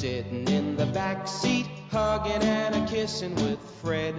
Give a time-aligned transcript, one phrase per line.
[0.00, 4.14] sitting in the back seat, hugging and a kissing with Fred.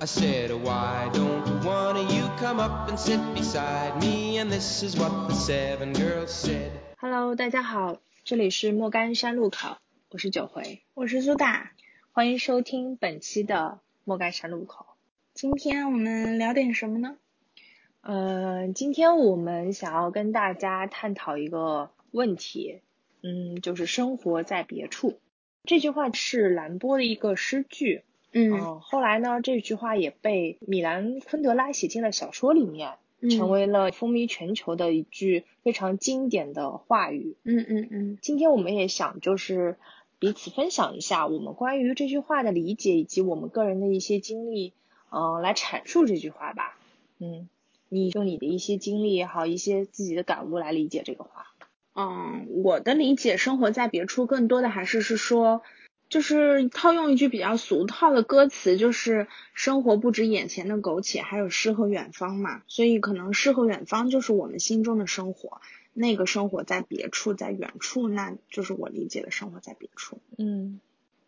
[0.00, 4.38] I said, why don't one of you come up and sit beside me?
[4.38, 6.70] And this is what the seven girls said.
[6.96, 9.76] Hello，大家好，这里是莫干山路口，
[10.08, 11.72] 我是九回，我是苏打，
[12.12, 14.86] 欢迎收听本期的莫干山路口。
[15.34, 17.16] 今天我们聊点什么呢？
[18.00, 22.80] 呃，今天我们想要跟大家探讨一个问题，
[23.22, 25.18] 嗯，就是生活在别处。
[25.64, 37.36] 这句话是兰波的一个诗句，嗯后来呢，这句话也被米兰昆德拉写进了小说里面，嗯成为了风靡全球的一句非常经典的话语。
[37.42, 39.76] 嗯嗯嗯今天我们也想就是
[40.18, 44.72] 彼此分享一下我们关于这句话的理解，以及我们个人的一些经历，
[45.10, 46.78] 嗯、来阐述这句话吧。
[47.18, 47.48] 嗯，
[47.88, 51.46] 你用你的一些经历也好，一些自己的感悟来理解这个话。
[52.00, 55.62] 嗯，我的理解，生活在别处，更多的还是是说，
[56.08, 62.62] 就是套用一句比较俗套的歌词，就是生活不止眼前的苟且，还有诗和远方嘛。
[62.68, 65.60] 所以可能诗和远方就是我们心中的生活，
[65.92, 70.20] 那个生活在别处，在远处，那就是我理解的生活在别处。
[70.38, 70.78] 嗯，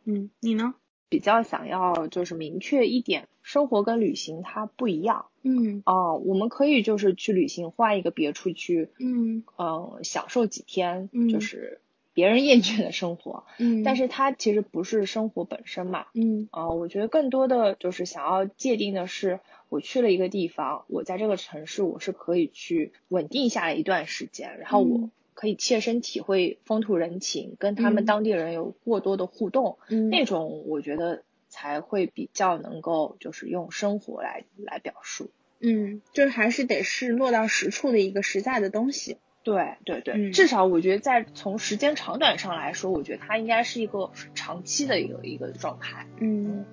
[0.05, 0.75] 嗯，你呢？
[1.11, 5.27] 比较想要就是明确一点，生活跟旅行它不一样。
[5.42, 11.81] 嗯哦、我们可以就是去旅行，换一个别处去，嗯呃、享受几天，嗯就是
[12.12, 13.44] 别人厌倦的生活。
[13.58, 16.06] 嗯，但是它其实不是生活本身嘛。
[16.14, 25.11] 嗯啊、我觉得更多的就是想要界定的是，我去了一个地方，我在这个城市我是可以去稳定下来一段时间，然后我嗯
[25.41, 35.31] 可以切身体会风土人情，跟他们嗯当地人有过多的互动，嗯那种我觉得才会比较能够就是用生活来来表述。
[35.61, 39.17] 嗯，就是还是得是落到实处的一个实在的东西。
[39.43, 46.06] 对对对，嗯至少我觉得在从时间长短上来说，我觉得它应该是一个长期的一个一个状态。
[46.19, 46.67] 嗯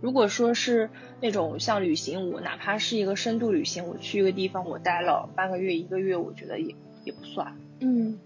[0.00, 6.74] 如果说是那种像旅行，我哪怕是一个深度旅行，我去一个地方，我待了半个月、一个月，我觉得也
[7.04, 7.56] 也不算。
[7.84, 8.18] 嗯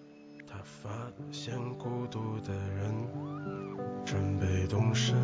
[0.47, 0.91] 他发
[1.33, 2.95] 现孤独的人
[4.05, 5.17] 准备动身，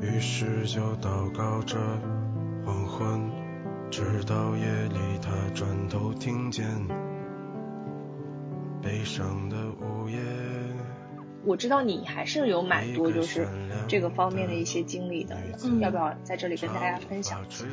[0.00, 1.76] 于是就祷告着
[2.64, 3.30] 黄昏，
[3.90, 6.66] 直到夜里他转头听见
[8.80, 9.63] 悲伤的。
[11.44, 13.46] 我知道你还是有蛮多就是
[13.86, 17.64] 这个方面的一些经历的，嗯要不要在这里跟大家分享一下？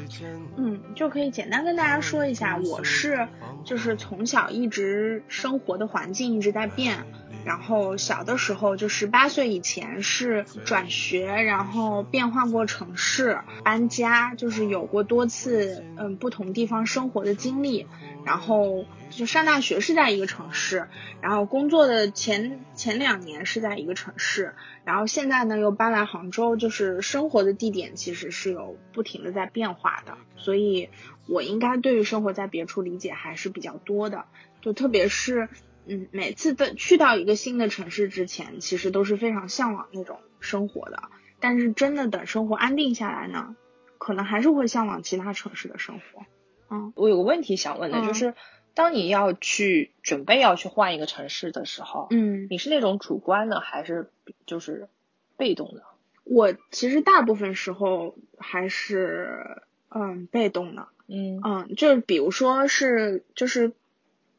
[0.58, 3.28] 嗯，就可以简单跟大家说一下，我是
[3.64, 7.06] 就是从小一直生活的环境一直在变，
[7.44, 17.88] 然后小的时候就十八岁以前是转学，然后变换过城市、搬家，就是有过多次嗯不同地方生活的经历，
[18.26, 20.88] 然后就上大学是在一个城市，
[21.22, 24.54] 然后工作的前前两年是在一个城市，
[24.86, 30.90] 然后现在呢又搬来杭州，就是生活的地点其实是有不停的在变化的，所以
[31.28, 34.26] 我应该对于生活在别处理解还是比较多的，
[34.62, 35.50] 就特别是
[35.86, 41.04] 嗯每次的去到一个新的城市之前，其实都是非常向往那种生活的，
[41.40, 43.56] 但是真的等生活安定下来呢，
[43.98, 46.26] 可能还是会向往其他城市的生活。
[46.70, 48.34] 嗯我有个问题想问的，嗯就是
[48.74, 54.10] 当你要去准备要去换一个城市的时候，嗯，你是那种主观的还是
[54.46, 54.88] 就是
[55.36, 55.84] 被动的？
[56.24, 60.88] 我其实大部分时候还是嗯被动的。
[61.08, 63.74] 嗯嗯，就是比如说是就是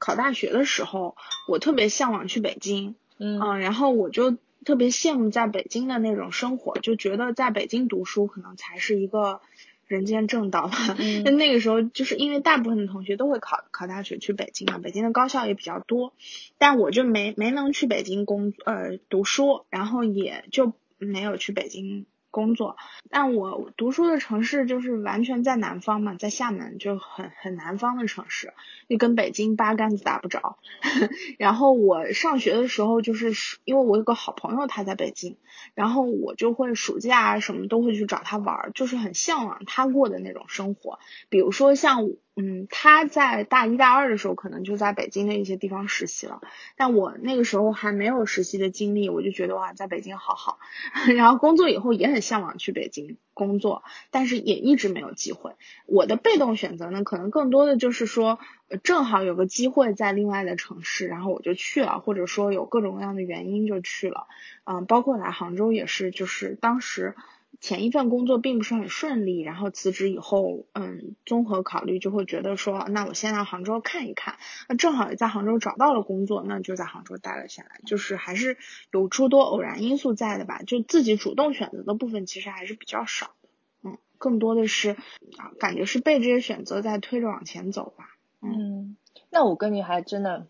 [0.03, 1.15] 考大学的时候，
[1.47, 9.41] 我特别向往去北京，嗯嗯，然后我就特别羡慕在北京的那种生活，就觉得在北京读书可能才是一个
[9.87, 10.97] 人间正道吧。
[10.99, 16.13] 嗯 那那个时候就是因为大部分的同学都会考考大学去北京嘛，北京的高校也比较多，
[16.59, 22.77] 但我就没没能去北京工呃读书，然后也就没有去北京工作。
[23.09, 28.53] 但我读书的城市就是完全在南方嘛，在厦门，就很很南方的城市，
[28.89, 30.59] 就跟北京八竿子打不着。
[31.39, 33.33] 然后我上学的时候，就是
[33.65, 35.37] 因为我有个好朋友他在北京，
[35.75, 40.99] 然后我就会暑假啊什么都会去找他玩，就是很向往他过的那种生活。
[41.29, 46.41] 比如说像嗯，他在大一大二的时候可能就在北京的一些地方实习了，
[46.77, 50.59] 但我那个时候还没有实习的经历，我就觉得哇，在北京好好。
[51.15, 55.53] 然后工作以后也很向往去北京工作，但是也一直没有机会。
[55.85, 58.39] 我的被动选择呢，可能更多的就是说，
[58.83, 64.27] 正好有个机会在另外的城市，然后我就去了，或者说有各种各样的原因就去了。
[64.65, 67.15] 嗯，包括来杭州也是，就是当时
[67.63, 74.37] 前一份工作并不是很顺利，然后辞职以后，嗯，综合考虑就会觉得说，那我先来杭州看一看，
[74.69, 78.59] 那正好也在杭州找到了工作，那就在杭州待了下来，就是还是
[78.91, 83.49] 有诸多偶然因素在的吧，就自己主动选择的部分其实还是比较少的，
[83.85, 84.97] 嗯，更多的是
[85.39, 88.97] 啊，感觉是被这些选择在推着往前走吧，嗯，
[89.31, 90.49] 那我跟你还真的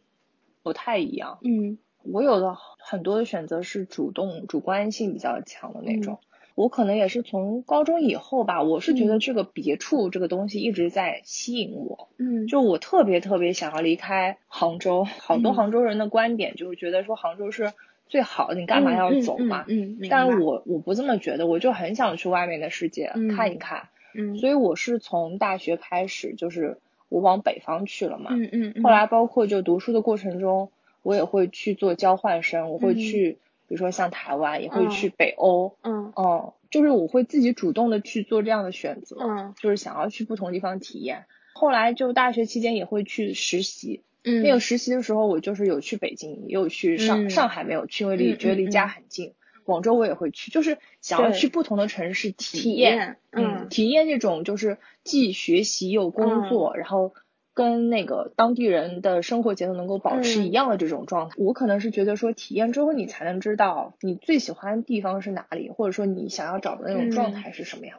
[0.63, 1.77] 不太一样，嗯。
[2.05, 6.19] 我有的很多的选择是主动、主观性比较强的那种。
[6.21, 9.19] 嗯我可能也是从高中以后吧，我是觉得嗯。
[9.21, 15.05] 这个别处这个东西一直在吸引我，嗯，就我特别特别想要离开杭州。
[15.05, 15.55] 好多嗯。
[15.55, 17.73] 杭州人的观点就是觉得说杭州是
[18.09, 19.65] 最好的，你干嘛要走嘛？
[19.69, 23.29] 嗯，嗯，明但白是我我不这么觉得，我就很想去外面的世界嗯。
[23.29, 26.79] 看一看，嗯，所以我是从大学开始，就是
[27.09, 28.31] 我往北方去了嘛。
[28.33, 30.71] 嗯嗯，嗯后来包括就读书的过程中，
[31.03, 32.97] 我也会去做交换生，我会嗯。
[32.97, 33.39] 去，
[33.73, 34.91] 比如说像台湾，也会嗯。
[34.91, 36.13] 去北欧，嗯。
[36.15, 39.55] 嗯，就是我会自己主动的去做这样的选择，嗯。
[39.59, 41.25] 就是想要去不同地方体验。
[41.55, 47.31] 后来就大学期间也会去实习，嗯，那个实习的时候我就是有去北京，也有去上、嗯。
[47.31, 49.33] 上海没有去，因为离、嗯觉得离家很近。
[49.65, 57.15] 广州我也会去，就是想要去不同的城市体体验，验，嗯，体验这种就是既学习又工作，然后
[57.55, 61.35] 跟那个当地人的生活节奏能够保持嗯一样的这种状态。
[61.39, 67.99] 我可能是觉得说，体验之后你才能知道你最喜欢的地方是哪里，或者说你想要找的那种状态是什么样。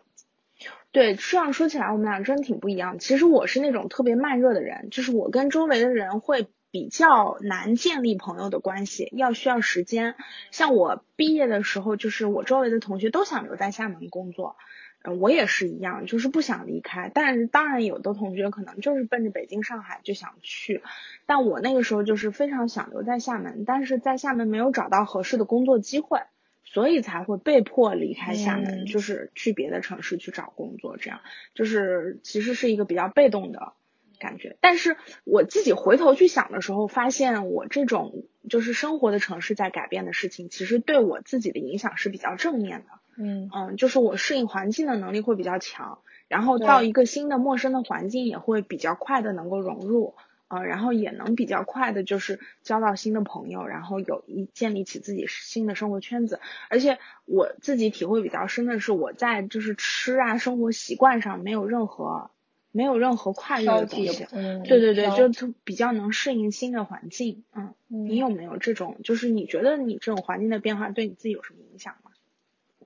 [0.91, 2.99] 对，这样说起来，我们俩真挺不一样。
[2.99, 10.15] 其实我是那种特别慢热的人，就是我跟周围的人会比较难建立朋友的关系，要需要时间。
[10.51, 14.55] 像我毕业的时候，就是我周围的同学都想留在厦门工作，
[15.03, 17.11] 嗯，我也是一样，就是不想离开。
[17.13, 20.81] 但是当然，有的同学可能就是奔着北京、上海就想去，
[21.25, 26.19] 但我那个时候就是非常想留在厦门，但是在厦门没有找到合适的工作机会。
[26.65, 31.19] 所以才会被迫离开厦门，嗯就是去别的城市去找工作，这样
[31.53, 33.73] 就是其实是一个比较被动的
[34.17, 34.57] 感觉。
[34.59, 43.02] 但是我自己回头去想的时候，发现我这种就是生活的城市在改变的事情，其实对我自己的影响是比较正面的。
[43.17, 50.15] 嗯嗯，就是我适应环境的能力会比较强，然后到一个新的陌生的环境也会比较快的能够融入。
[50.49, 56.39] 呃，然后也能比较快的，就是交到新的朋友，然后有一建立起自己新的生活圈子。
[56.69, 62.29] 而且我自己体会比较深的是，我在就是吃啊生活习惯上没有任何
[62.71, 67.43] 没有任何跨越的东西。，嗯，对对对，挑就比较能适应新的环境。
[67.55, 68.97] 嗯，嗯你有没有这种？
[69.03, 72.11] 就是你觉得你这种环境的变化对你自己有什么影响吗？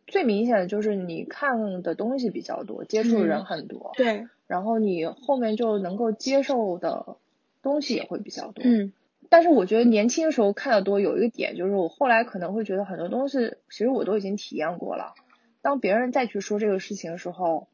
[0.08, 7.18] 最明显的就是你看的东西比较多，接触的人很多，对，然后你后面就能够接受的
[7.62, 8.64] 东西也会比较多。
[8.66, 8.94] 嗯
[9.30, 15.16] 但是我觉得年轻的时候看的多，有一个点就是我后来可能会觉得很多东西其实我都已经体验过了。
[15.62, 17.68] 当别人再去说这个事情的时候，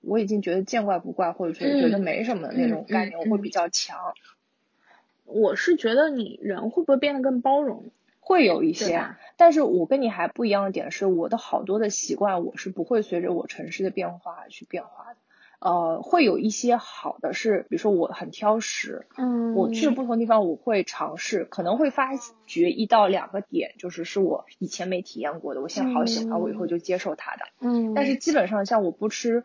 [0.00, 4.14] 我已经觉得见怪不怪，或者觉得嗯觉得没什么的那种概念，我会比较强，
[5.26, 7.84] 我是觉得你人会不会变得更包容？
[8.24, 9.04] 会有一些。
[9.36, 15.16] 但是我跟你还不一样的点是，我的好多的习惯我是不会随着我城市的变化去变化的。
[15.60, 22.10] 呃，会有一些好的是，比如说我很挑食，嗯我去不同地方我会尝试，可能会发
[22.46, 27.44] 掘一到两个点，就是是我以前没体验过的，我现在好喜欢，我以后就接受它的。
[27.60, 29.44] 嗯，但是基本上像我不吃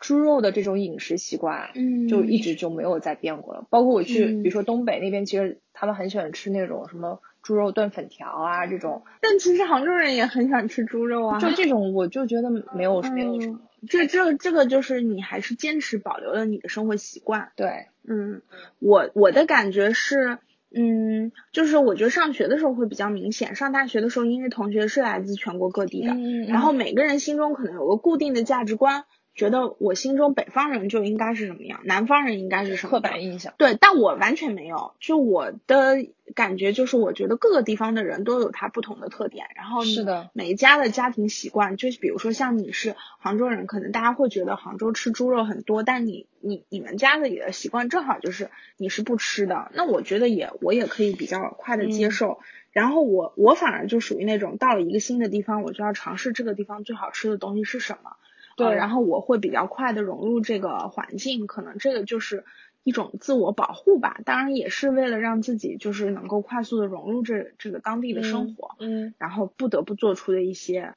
[0.00, 3.66] 猪肉的这种饮食习惯，嗯就一直就没有再变过了。
[3.68, 11.38] 包括我去，嗯比如说东北那边，其实他们很喜欢吃那种什么猪肉炖粉条啊这种，但其实杭州人也很喜欢吃猪肉啊。
[11.38, 13.60] 就这种我就觉得没有没有什么。
[13.60, 17.52] 嗯，这这这个就是你还是坚持保留了你的生活习惯。
[17.56, 18.42] 对，嗯，
[18.80, 20.38] 我我的感觉是，
[20.74, 29.04] 嗯，就是我觉得上学的时候会比较明显，上大学的时候，因为同学是来自全国各地的，嗯然后每个人心中可能有个固定的价值观，
[29.38, 33.54] 觉得我心中北方人就应该是什么样，南方人应该是什么刻板印象。
[33.56, 36.04] 对，但我完全没有，就我的
[36.34, 52.40] 感觉就是，我觉得各个地方的人都有他不同的特点，然后是的每一家的家庭习惯，就是比如说像你是杭州人，可能大家会觉得杭州吃猪肉很多，但你你你们家里的习惯正好就是你是不吃的，那我觉得也我也可以比较快的接嗯受。
[52.72, 58.16] 然后我我反而就属于那种到了一个新的地方，我就要尝试这个地方最好吃的东西是什么。
[58.58, 62.44] 对呃然后我会比较快的融入这个环境，可能这个就是
[62.84, 70.94] 一种自我保护吧，当然也是为了让自己就是能够快速的融入这这个当地的生活，嗯然后不得不做出的一些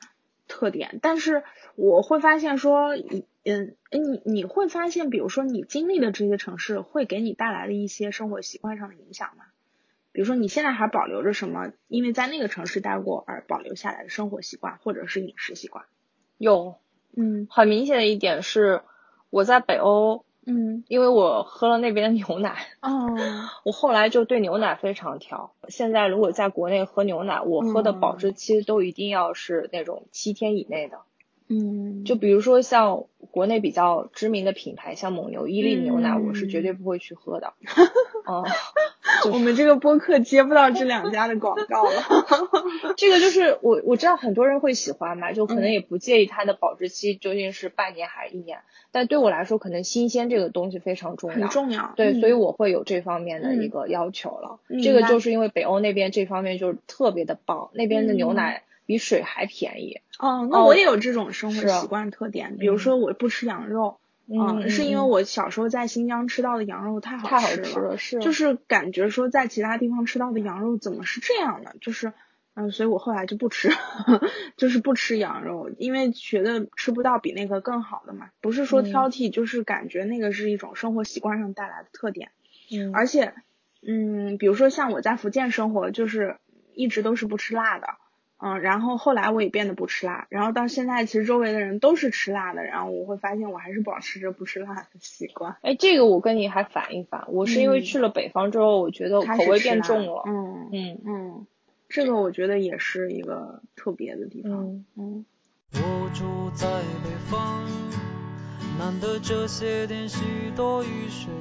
[0.47, 0.99] 特点。
[1.01, 1.43] 但是
[1.75, 9.45] 我会发现说，你嗯，诶你你会发现，比如说你经历的这些城市会给你带来的一些生活习惯上的影响吗？
[10.13, 15.85] 比如说你现在还保留着什么，因为在那个城市待过而保留下来的生活习惯或者是饮食习惯？
[16.37, 16.75] 有，
[17.15, 18.81] 嗯很明显的一点是，
[19.29, 23.07] 我在北欧，嗯因为我喝了那边的牛奶，哦
[23.63, 25.53] 我后来就对牛奶非常挑。
[25.67, 30.99] 现在如果在国内喝牛奶，我喝的保质期都一定要是那种七天以内的。
[31.51, 37.53] 嗯就比如说像国内比较知名的品牌，像蒙牛、伊利牛奶，嗯我是绝对不会去喝的。
[38.27, 38.43] 嗯，
[39.33, 41.91] 我们这个播客接不到这两家的广告了。
[42.97, 48.59] 这个就是我我知道很多人会喜欢嘛，就可能嗯也不介意它的保质期究竟是半年还是一年，
[48.91, 51.47] 但对我来说，可能新鲜这个东西非常重很要。
[51.47, 51.93] 重要。
[51.95, 54.59] 对，嗯所以我会有这方面的一嗯个要求了。
[54.83, 60.01] 这个就是因为北欧那边这方面就是特别的棒，那边的牛嗯奶比水还便宜。
[60.19, 72.11] 哦，那哦我也有这种生活习惯特点，比如说我不吃羊肉，嗯，是因为嗯我小时候在新疆吃到的羊肉太好太好吃吃了，是就是感觉说在其他地方吃到的羊肉怎么是这样的，就是。
[72.53, 73.69] 嗯，所以我后来就不吃，
[74.57, 78.27] 就是不吃羊肉，因为觉得吃不到比那个更好的嘛。
[78.41, 82.31] 不是说嗯挑剔，就是感觉那个是一种生活习惯上带来的特点。
[82.69, 83.33] 嗯而且，
[83.81, 86.39] 嗯，比如说像我在福建生活，就是
[86.73, 87.87] 一直都是不吃辣的，
[88.43, 95.55] 嗯，然后后来我也变得不吃辣，然后到现在其实周围的人都是吃辣的，然后我会发现我还是保持着不吃辣的习惯。
[95.61, 100.23] 哎，这个我跟你还反一反，我是因为嗯去了北方之后，我觉得开口味变重了。
[100.25, 101.47] 嗯嗯嗯，
[101.87, 104.51] 这个我觉得也是一个特别的地方。
[104.51, 105.25] 嗯嗯
[105.73, 106.67] 我住在
[107.03, 107.65] 北方，
[108.77, 110.19] 难得这些天许
[110.55, 111.31] 多雨水，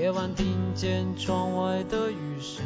[0.00, 2.64] 夜晚听见窗外的雨声。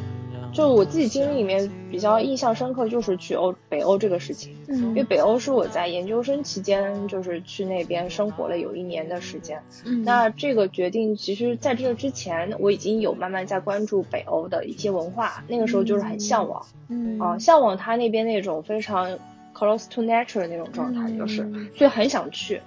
[0.54, 9.61] 让就我自己经历里面比较印象深刻，就是去欧北欧这个事情，嗯因为嗯北欧是我在研究生期间就是去那边生活了有一年的时间。
[9.85, 19.18] 嗯那这个决定，其实在这之前，我已经有慢慢在关注北欧的一些文化，那个时候就是很向往嗯啊，向往他那边那种非常
[19.54, 22.61] close to nature 的那种状态，就是，嗯所以很想去。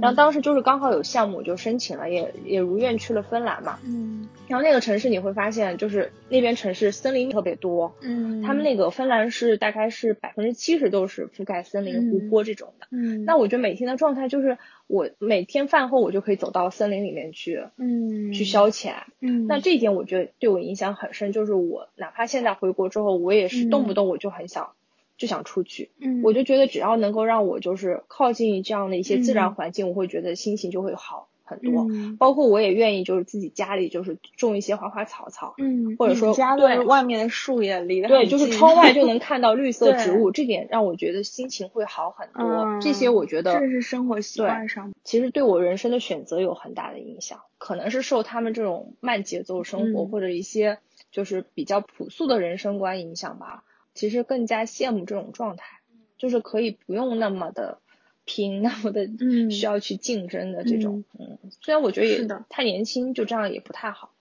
[0.00, 3.78] 然后当时就是刚好有项目就申请了，也也如愿去了芬兰嘛。
[3.84, 4.28] 嗯。
[4.46, 8.42] 然后那个城市你会发现，就是那边城市森林特别多，嗯。
[8.42, 12.10] 他们那个芬兰是大概是百分之七十都是覆盖森林、嗯。
[12.10, 12.86] 湖泊这种的。
[12.90, 13.24] 嗯。
[13.24, 18.32] 那我觉得每天的状态就是，我每天饭后我就可以走到森林里面去，嗯。
[18.32, 18.92] 去消遣。
[19.20, 19.46] 嗯。
[19.46, 24.70] 那这一点我觉得对我影响很深，就是我哪怕现在回国之后，我也是动不动我就很想、
[25.18, 25.90] 就想出去。
[26.00, 31.86] 嗯我就觉得只要能够让我就是靠近这样的一些自然嗯环境，我会觉得心情就会好很多。
[31.90, 42.44] 嗯包括我也愿意就是自己家里就是种一些花花草草，嗯，或者说家对外面的树也离得对，很就是近窗外就 能看到绿色植物，这点让我觉得心情会好很多。
[42.44, 44.92] 嗯这些我觉得这是生活习惯上。
[45.02, 50.78] 其实对我人生的选择有很大的影响，可能是受他们这种慢节奏生活、嗯或者一些
[51.10, 53.64] 就是比较朴素的人生观影响吧。
[53.98, 55.80] 其实更加羡慕这种状态，
[56.18, 57.80] 就是可以不用那么的
[58.24, 61.02] 拼，那么的嗯需要去竞争的这种。
[61.18, 64.12] 嗯虽然我觉得也是的太年轻，就这样也不太好。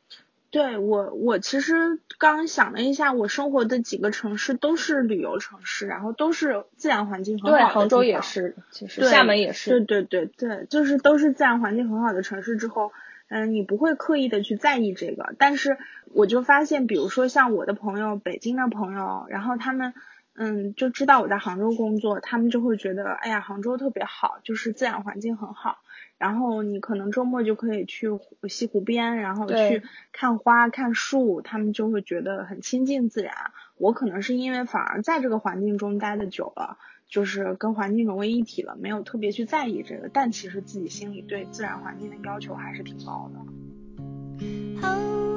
[0.49, 9.69] 对我，我其实刚想了一下，我生活的几个城市都是旅游城市，然后都是自然环境很好对，杭州也是，其实厦门也是。
[9.69, 12.91] 对对对对，就是都是自然环境很好的城市之后，
[13.29, 15.77] 嗯，你不会刻意的去在意这个，但是
[16.13, 19.93] 我就发现，比如说像我的朋友，北京的朋友，然后他们。
[20.39, 25.79] 嗯，就知道我在杭州工作，他们就会觉得，哎呀，杭州特别好，就是自然环境很好。
[26.19, 29.81] 然后你可能周末就可以去湖西湖边，然后去
[30.11, 33.33] 看花、看树，他们就会觉得很亲近自然。
[33.77, 36.77] 我可能是因为反而在这个环境中待的久了，
[37.09, 43.39] 就是跟环境融为一体了，没有特别去在意这个，但其实自己心里对自然环境的要求还是挺高的。
[44.81, 44.95] 好，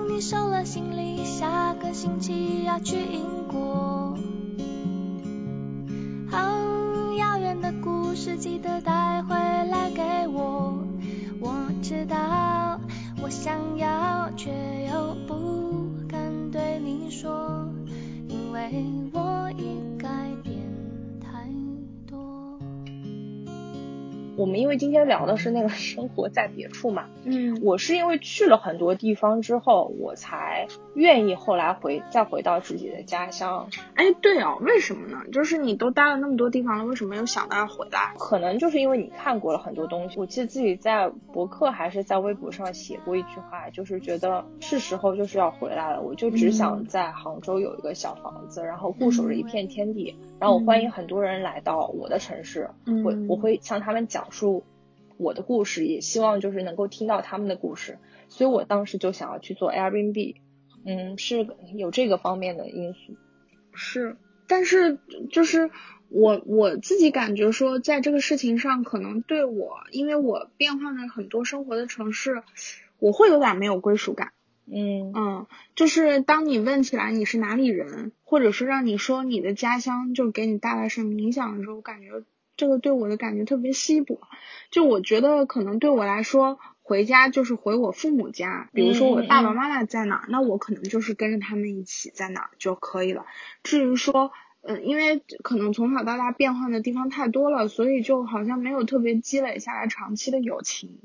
[0.09, 4.19] 你收了行李，下个星期要去英国。
[6.29, 6.39] 好，
[7.17, 10.85] 遥远的故事记得带回来给我。
[11.41, 12.79] 我知道，
[13.23, 14.51] 我想要，却
[14.91, 17.67] 又不敢对你说，
[18.29, 19.79] 因为我已
[24.37, 33.69] 我们因为今天聊的是那个 生活在别处嘛，嗯我是因为去了很多地方之后，我才愿意后来回再回到自己的家乡。
[33.95, 35.19] 哎，对哦，为什么呢？
[35.33, 38.15] 就是你都待了那么多地方了，为什么又想到要回来？
[38.19, 40.19] 可能就是因为你看过了很多东西。
[40.19, 46.01] 我记得自己在博客还是在微博上写过一句话，就是觉得是时候就是要回来了。
[46.01, 54.65] 我就只想在杭州有一个小房子，然后固守着一片天地，然后我欢迎很多人来到我的城市，嗯我我会向他们讲述
[55.19, 57.99] 我的故事，也希望就是能够听到他们的故事。
[58.29, 60.37] 所以我当时就想要去做 Airbnb，
[60.87, 63.17] 嗯，是有这个方面的因素。
[63.75, 64.17] 是，
[64.49, 64.99] 但是
[65.31, 65.71] 就是
[66.09, 72.43] 我我自己感觉说，在这个事情上，可能对我，因为我变换了很多生活的城市，
[72.99, 74.33] 我会有点没有归属感。
[74.73, 82.23] 嗯嗯，就是当你问起来你是哪里人，或者是让你说你的家乡就给你带来什么影响的时候，我感觉
[82.57, 84.21] 这个对我的感觉特别稀薄。
[84.71, 93.27] 就我觉得可能对我来说，回家就是回我父母家，比如说我爸爸妈妈在哪儿，那我可能就是跟着他们一起在哪儿就可以了。
[93.65, 94.31] 至于说，
[94.63, 101.01] 嗯，因为可能从小到大变换的地方太多了，所以就好像没有特别积累下来长期的友情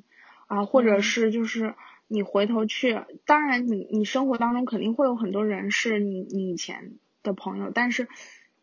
[0.45, 1.73] 啊，或者是就是。
[2.07, 6.93] 你回头去，当然你你生活当中肯定会有很多人是你你以前
[7.23, 8.07] 的朋友，但是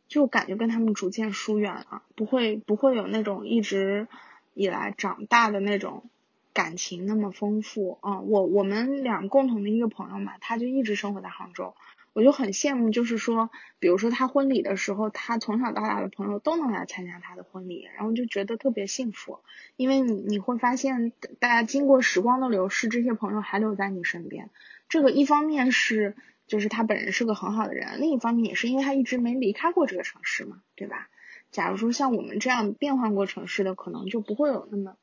[0.08, 4.06] 就感觉跟他们逐渐疏远了，不会不会有那种一直
[4.54, 6.04] 以来长大的那种
[6.52, 8.20] 感情那么丰富啊。
[8.20, 11.74] 我我们俩共同的一个朋友嘛，他就一直生活在杭州。
[12.12, 19.40] 我就很羡慕，就是说，比如说他婚礼的时候，他从小到大的朋友都能来参加他的婚礼，然后就觉得特别幸福，
[19.76, 24.50] 因为你你会发现，大家经过时光的流逝，这些朋友还留在你身边。
[24.88, 26.14] 这个一方面是
[26.46, 31.08] 就是他本人是个很好的人，另一方面也是因为他一直没离开过这个城市嘛，对吧？
[31.50, 34.96] 假如说像我们这样变换过城市的，可能就不会有那么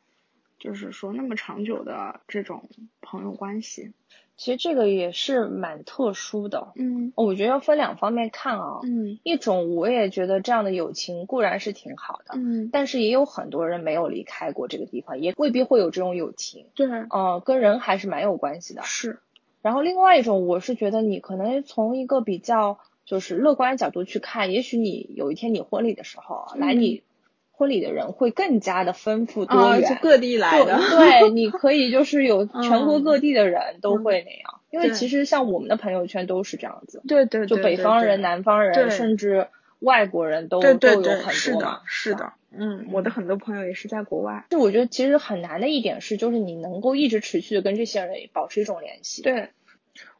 [0.59, 2.69] 就是说那么长久的这种
[3.01, 3.93] 朋友关系。
[4.37, 19.19] 其实这个也是蛮特殊的，嗯，我觉得要分两方面看啊，嗯，一种我也觉得这样的友情固然是挺好的，嗯，但是也有很多人没有离开过这个地方，也未必会有这种友情，对，嗯，跟人还是蛮有关系的，是。
[19.61, 27.03] 然后另外一种，我是觉得你可能从一个比较就是乐观的角度去看，也许你有一天你婚礼的时候来你。
[27.59, 39.47] 婚礼的人会更加的丰富多元，各地来的，对，你 可以就是有全国各地的人都会那样，因为其实像我们的朋友圈都是这样子，对对，就北方人、南方人，甚至
[39.79, 44.45] 外国人都都有很多嘛，是的，嗯，我的很多朋友也是在国外。
[44.49, 49.21] 就我觉得其实很难的一点是，就是你能够一直持续的跟这些人保持一种联系。
[49.21, 49.49] 对，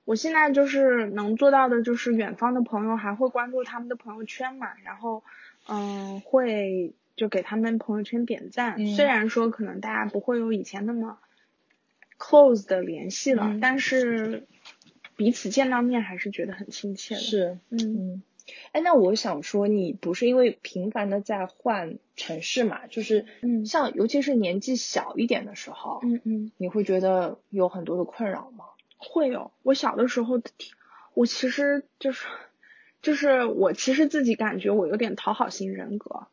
[0.03, 5.23] 我现在就是能做到的，就是远方的朋友还会关注他们的朋友圈嘛，然后
[5.69, 6.93] 嗯会。
[7.19, 11.19] 就给他们朋友圈点赞，虽然说可能大家不会有以前那么
[12.17, 14.47] close 的联系了，但是
[15.17, 17.19] 彼此见到面还是觉得很亲切的。
[17.19, 18.23] 是，嗯嗯。
[18.71, 22.87] 哎，那我想说，你不是因为频繁的在换城市嘛？
[22.87, 28.63] 就是，嗯，像尤其是年纪小一点的时候，嗯嗯，你会觉得有很多的困扰吗？
[28.95, 29.51] 会有。
[29.61, 30.41] 我小的时候，
[31.13, 32.25] 我其实就是，
[33.01, 36.27] 就是我其实自己感觉我有点讨好型人格。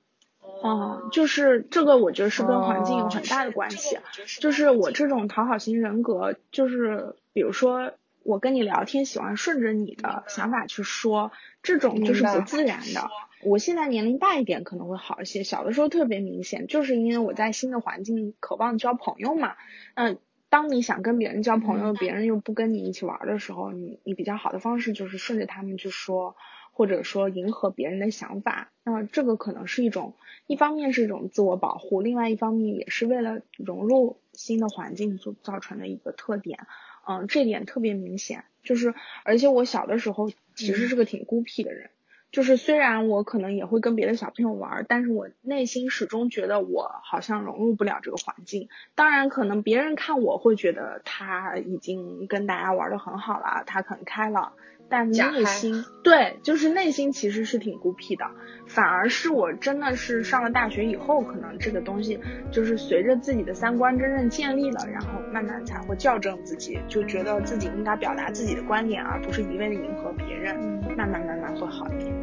[0.62, 3.98] 嗯，就是这个，我觉得是跟环境有很大的关系。
[4.40, 7.92] 就是我这种讨好型人格，就是比如说
[8.22, 11.30] 我跟你聊天，喜欢顺着你的想法去说，
[11.62, 13.08] 这种就是不自然的。
[13.42, 19.54] 我现在年龄大一点可能会好一些，小的时候特别明显，就是因为我在新的环境渴望交朋友嘛。
[19.94, 26.34] 嗯，当你想跟别人交朋友，别人又不跟你一起玩的时候，你你比较好的方式就是顺着他们去说。
[26.76, 30.12] 或者说迎合别人的想法，那这个可能是一种，
[30.46, 36.66] 一方面是一种自我保护，另外一方面也是为了融入新的环境所造成的一个特点。
[37.08, 38.44] 嗯，这点特别明显。
[38.62, 38.92] 就是，
[39.24, 41.88] 而且我小的时候其实是个挺孤僻的人，
[42.30, 48.68] 就是虽然我可能也会跟别的小朋友玩，但是我内心始终觉得我好像融入不了这个环境。
[48.94, 54.52] 当然，可能别人看我会觉得他已经跟大家玩的很好了，他很开朗。
[54.88, 58.24] 但内心对，就是内心其实是挺孤僻的，
[58.66, 62.20] 反而是我真的是上了大学以后，可能这个东西
[62.52, 70.56] 就是随着自己的三观真正建立了，然后慢慢才会校正自己，就觉得自己应该表达自己的观点，而不是一味的迎合别人，
[70.96, 72.14] 慢慢慢慢会好一点。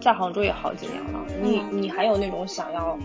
[0.00, 2.98] 在杭州也好几年了，你你还有那种想要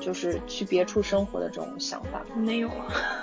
[0.00, 2.74] 就是去别处生活的这种想法 没有了，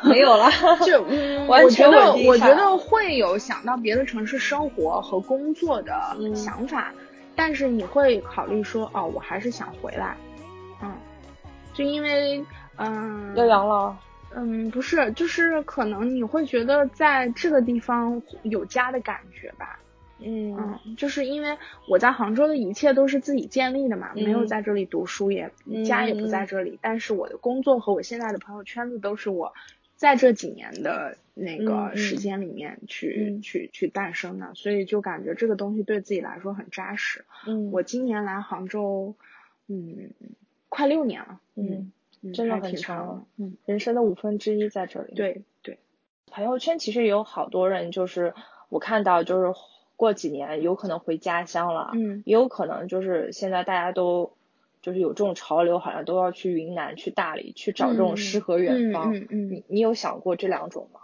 [0.04, 0.50] 没有了。
[0.86, 1.04] 就
[1.48, 5.94] 我觉得，我觉得会有想到别的城市生活和工作的
[6.36, 6.94] 想法，
[7.36, 10.16] 但是你会考虑说，哦，我还是想回来。
[10.82, 10.92] 嗯，
[11.74, 12.44] 就因为
[12.78, 13.94] 嗯要养老。
[14.36, 19.80] 嗯，不是，就是可能你会觉得在这个地方有家的感觉吧。
[20.22, 20.56] 嗯。
[20.86, 29.54] 嗯，就是因为我在杭州的一切都是自己建立的嘛，嗯没有在这里读书，也嗯家也不在这里，但是我的工作和我现在的朋友圈子都是我
[29.96, 31.98] 在这几年的那嗯个嗯。
[31.98, 33.42] 时间里面去、嗯。
[33.42, 37.26] 去去诞生的，所以就感觉这个东西对自己来说很扎实。
[37.48, 37.72] 嗯。
[37.72, 39.16] 我今年来杭州，
[39.68, 40.12] 嗯，
[40.68, 45.80] 快六年了，嗯嗯，真的挺很长嗯，人生的五分之一在这里。，对对，
[46.28, 48.34] 朋友圈其实也有好多人，就是
[48.70, 49.54] 我看到就是
[50.00, 54.32] 过几年有可能回家乡了，嗯也有可能就是现在大家都
[54.82, 59.14] 就是有这种潮流，好像都要去云南、去大理去找这种嗯诗和远方。
[59.14, 61.02] 嗯嗯嗯你你有想过这两种吗？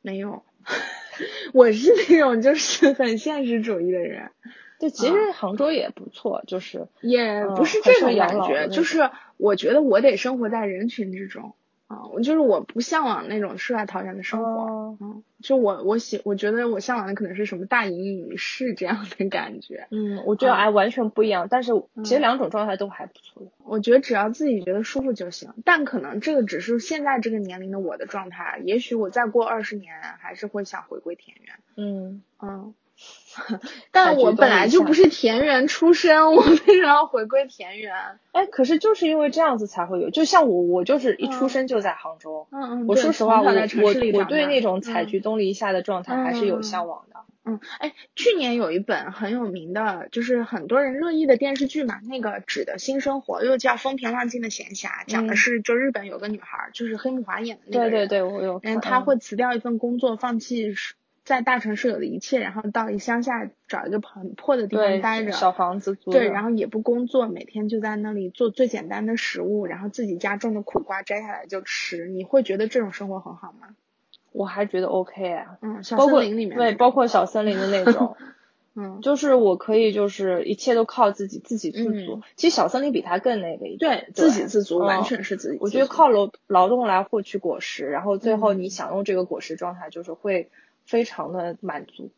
[0.00, 0.42] 没有，
[1.52, 4.30] 我是那种就是很现实主义的人。
[4.78, 11.52] 对，其实杭州也不错，就是也嗯不是这很适合养种感觉，就是我觉得我得生活在人群之中
[11.90, 21.72] 啊，我就是我不向往那种世外桃源的生活，哦嗯，就我我喜我觉得我向往的可能是什么大隐隐于市这样的感觉，嗯，我觉得嗯哎完全不一样，但是
[22.04, 23.50] 其实嗯两种状态都还不错的。
[23.64, 32.72] 我觉得只要自己觉得舒服就行，但可能这个只是现在这个年龄的我的状态，也许我再过二十年还是会想回归田园，嗯，嗯。
[33.92, 37.94] 但我本来就不是田园出身， 我为什么要回归田园？
[38.32, 42.46] 哎，可是就是因为这样子才会有，就像我，我就是一出嗯生就在杭州。
[42.52, 47.20] 嗯嗯，我说实话，我在城我我对那种采嗯菊东篱下的状态还是有嗯向往的。
[47.42, 58.74] 嗯，哎，去年有一本很有名的，就是很多人热议的电视剧嘛，那个《纸的新生活》又叫《风平浪静的闲暇》，讲的嗯是就日本有个女孩儿，就是黑木华演的那个人，对对对，我有看。
[58.76, 60.94] 嗯，她嗯会辞掉一份工作，放弃是
[61.30, 72.08] 在大城市有的一切，然后到一乡下找一个很破的地方待着，小房子租对，然后也不工作，每天就在那里做最简单的食物，然后自己家种的苦瓜摘下来就吃。
[72.08, 73.68] 你会觉得这种生活很好吗？
[74.32, 78.16] 我还觉得 OK 啊，嗯，小包括森林里面对，包括小森林的那种，
[78.74, 82.16] 嗯，就是我可以就是一切都靠自己，自给自足。
[82.16, 85.64] 嗯其实小森林比它更那个一点，对，自给自足，嗯完全是自己自足。
[85.64, 90.48] 我觉得靠劳劳动来获取果实，然后最后嗯你享用这个果实状态，就是会
[90.90, 92.10] 非常的满足。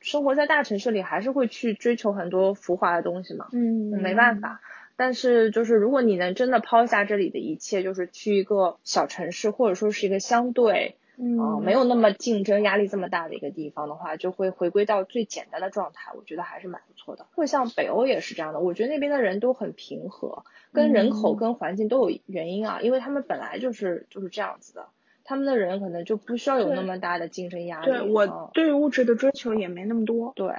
[0.00, 4.60] 生活在大城市里，还是会去追求很多浮华的东西嘛，嗯，没办法。
[4.96, 17.26] 但是就是如果你能真的抛下这里的一切，就是去一个小城市，或者说是一个相对嗯，呃没有那么竞争压力这么大的一个地方的话，就会回归到最简单的状态，我觉得还是蛮不错的。
[17.34, 24.86] 会像北欧也是这样的，我觉得那边的人都很平和，跟人口嗯跟环境都有原因啊，因为他们本来就是就是这样子的，
[25.24, 27.86] 他们的人可能就不需要有那么大的精神压力。
[27.86, 30.32] 对我嗯对物质的追求也没那么多。
[30.36, 30.54] 对，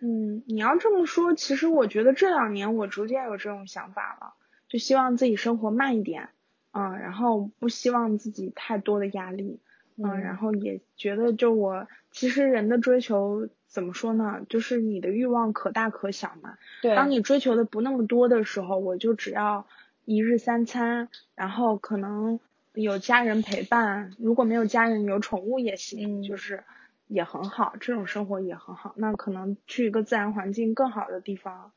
[0.00, 4.34] 嗯，你要这么说，其实我觉得这两年我逐渐有这种想法了，
[4.68, 6.28] 就希望自己生活慢一点，
[6.72, 9.60] 嗯，然后不希望自己太多的压力，
[9.96, 19.66] 嗯，然后也觉得就我其实人的追求怎么说呢，就是你的欲望可大可小嘛，对，当你追求的不那么多的时候，我就只要
[20.04, 22.40] 一日三餐，然后可能
[22.74, 26.64] 有家人陪伴，如果没有家人，有宠物也行，嗯就是
[27.06, 28.94] 也很好，这种生活也很好。
[28.96, 31.72] 那可能去一个自然环境更好的地方，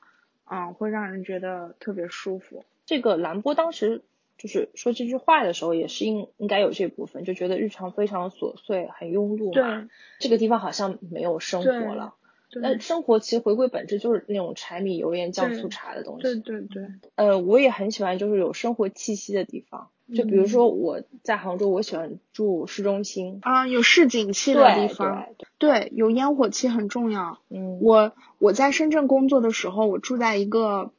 [0.46, 2.66] 嗯，会让人觉得特别舒服。
[2.86, 4.02] 这个兰波当时
[4.38, 9.82] 就是说这句话的时候，也是应应该有这部分，就觉得日常非常琐碎，很庸碌嘛。
[9.82, 12.16] 对，这个地方好像没有生活了。
[12.50, 16.24] 对那生活其实回归本质就是那种柴米油盐酱醋茶的东西。
[16.24, 23.40] 对对对，呃，我也很喜欢就是有生活气息的地方，就比如嗯说我在杭州，我喜欢住市中心。
[23.42, 25.26] 啊，有市井气的地方，
[25.58, 27.40] 对，对，有烟火气很重要。
[27.50, 30.92] 嗯，我我在深圳工作的时候，我住在一个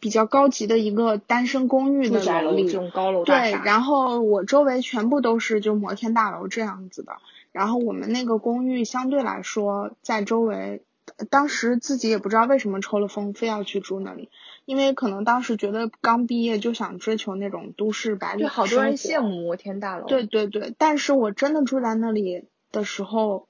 [0.00, 7.14] 比较高级的一个单身公寓的住宅楼里，这种高楼大对，然后我周围全部都是就摩天大楼这样子的。
[7.52, 10.82] 然后我们那个公寓相对来说在周围，
[11.30, 14.28] 当时自己也不知道为什么抽了风，非要去住那里，
[14.64, 20.06] 因为可能当时觉得刚毕业就想追求那种都市白领就，好多人羡慕摩天大楼。
[20.06, 23.46] 对对对，但是我真的住在那里的时候，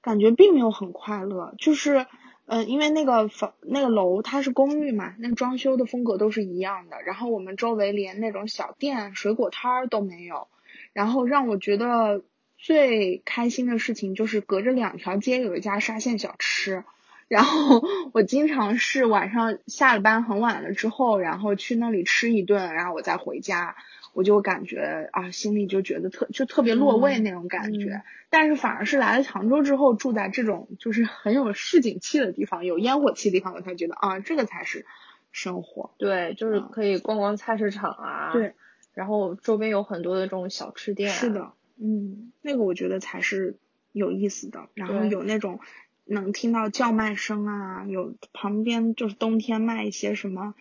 [0.00, 2.06] 感觉并没有很快乐，就是，
[2.46, 10.48] 嗯、因为那个房那个楼它是公寓嘛，那装修的风格都是一样的，然后我们周围连那种小店、水果摊儿都没有，
[10.94, 12.22] 然后让我觉得
[12.56, 16.84] 最开心的事情就是隔着两条街有一家沙县小吃。
[17.28, 23.76] 然后我经常是晚上下了班很晚了之后，然后去那里吃一顿，然后我再回家，
[24.14, 27.90] 我就感觉啊，心里就觉得特就特别落位嗯那种感觉。
[27.92, 34.84] 嗯但是反而是来了杭州之后，住在这种就是很有市井气的地方，有烟火气的地方，我才觉得啊，这个才是
[35.32, 35.94] 生活。
[35.96, 38.32] 对，就是嗯可以逛逛菜市场啊。
[38.34, 38.52] 对，
[38.92, 41.14] 然后周边有很多的这种小吃店、啊。
[41.14, 41.30] 是。
[41.30, 43.56] 的，嗯，那个我觉得才是
[43.92, 44.68] 有意思的。
[44.74, 45.60] 然后有那种
[46.08, 50.54] 能听到叫卖声啊，有旁边就是冬天卖一些什么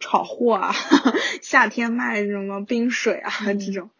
[0.00, 0.72] 炒货啊，
[1.42, 3.90] 夏天卖什么冰水啊这种。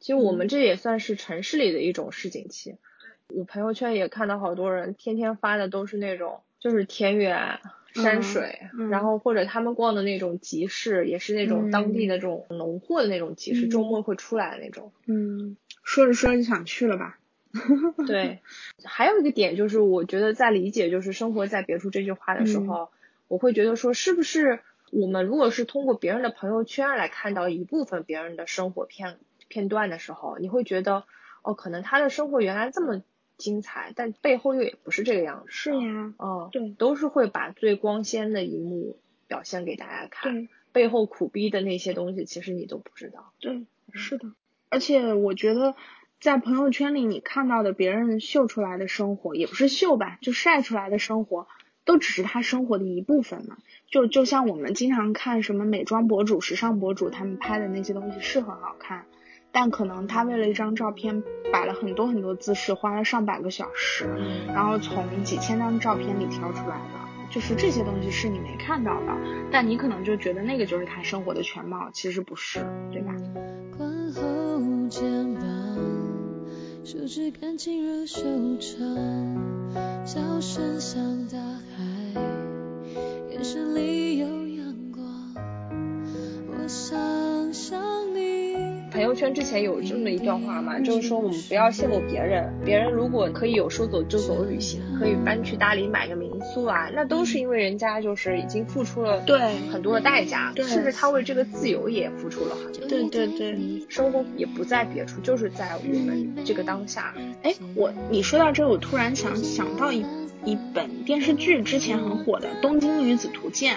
[0.00, 2.76] 其实我们这也算是城市里的一种市井气。
[3.28, 7.58] 我朋友圈也看到好多人天天发的都是那种，就是田园
[7.92, 14.92] 山水，然后或者他们逛的那种集市，也是那种当地的这种农货的那种集市，周末会出来的那种。
[15.06, 17.18] 嗯，说着说着就想去了吧？
[18.06, 18.40] 对，
[18.84, 22.90] 还有一个点就是，我觉得在理解就是“生活在别处”这句话的时候，
[23.28, 31.04] 我会觉得说，是不是我们如果是通过别人的朋友圈来看到一部分别人的生活片片段的时候，你会觉得
[31.42, 33.02] 哦，可能他的生活原来这么。
[33.38, 35.48] 精彩，但背后又也不是这个样子。
[35.50, 43.34] 是呀，嗯，对，都是会把最光鲜的一幕表现给大家看，背后苦逼的那些东西，其实你都不知道。
[43.38, 44.32] 对，是的。
[44.70, 45.74] 而且我觉得，
[46.20, 51.46] 在朋友圈里你看到的别人秀出来的生活，也不是秀吧，就晒出来的生活，
[51.84, 53.58] 都只是他生活的一部分嘛。
[53.90, 59.04] 就就像我们经常看什么美妆博主、时尚博主他们拍的那些东西是很好看。
[59.52, 64.06] 但可能他为了一张照片摆了很多很多姿势，花了上百个小时，
[64.48, 69.16] 然后从几千张照片里挑出来的，就是这些东西是你没看到的，
[69.50, 73.14] 但你可能就觉得那个就是他生活的全貌，其实不是，对吧？
[76.86, 78.20] 手指感情如手
[78.60, 81.82] 掌，笑声像大海，
[83.28, 85.04] 眼神里有阳光，
[86.46, 88.55] 我想象你。
[88.96, 99.38] 朋友圈之前有这么一段话嘛，就是说我们不要羡慕别人，别人如果可以有说走就走旅行，可以搬去大理买个民宿啊，那都是因为人家就是已经付出了对
[99.70, 102.88] 很多的代价，甚至他为这个自由也付出了很多。
[102.88, 107.14] 对对对，生活也不在别处，就是在我们这个当下。
[107.42, 110.06] 哎，我你说到这，我突然想想到一
[110.46, 113.74] 一本电视剧，之前很火的《东京女子图鉴》。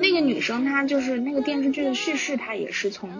[0.00, 3.10] 那个女生她就是那个电视剧的叙事，她也是从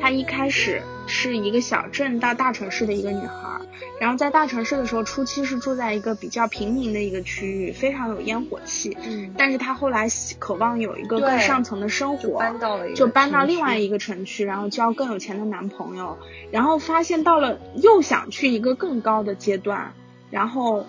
[0.00, 3.60] 她一开始是一个小镇到大城市的一个女孩，
[4.00, 8.96] 然后在大城市的时候初期是住在一个比较平民的一个区域，非常有烟火气。
[9.04, 16.18] 嗯，但是她后来渴望有一个更上层的生活，搬到了就搬到另外一个城区，然后交更有钱的男朋友，
[16.50, 19.92] 然后发现到了又想去一个更高的阶段，
[20.30, 20.86] 然后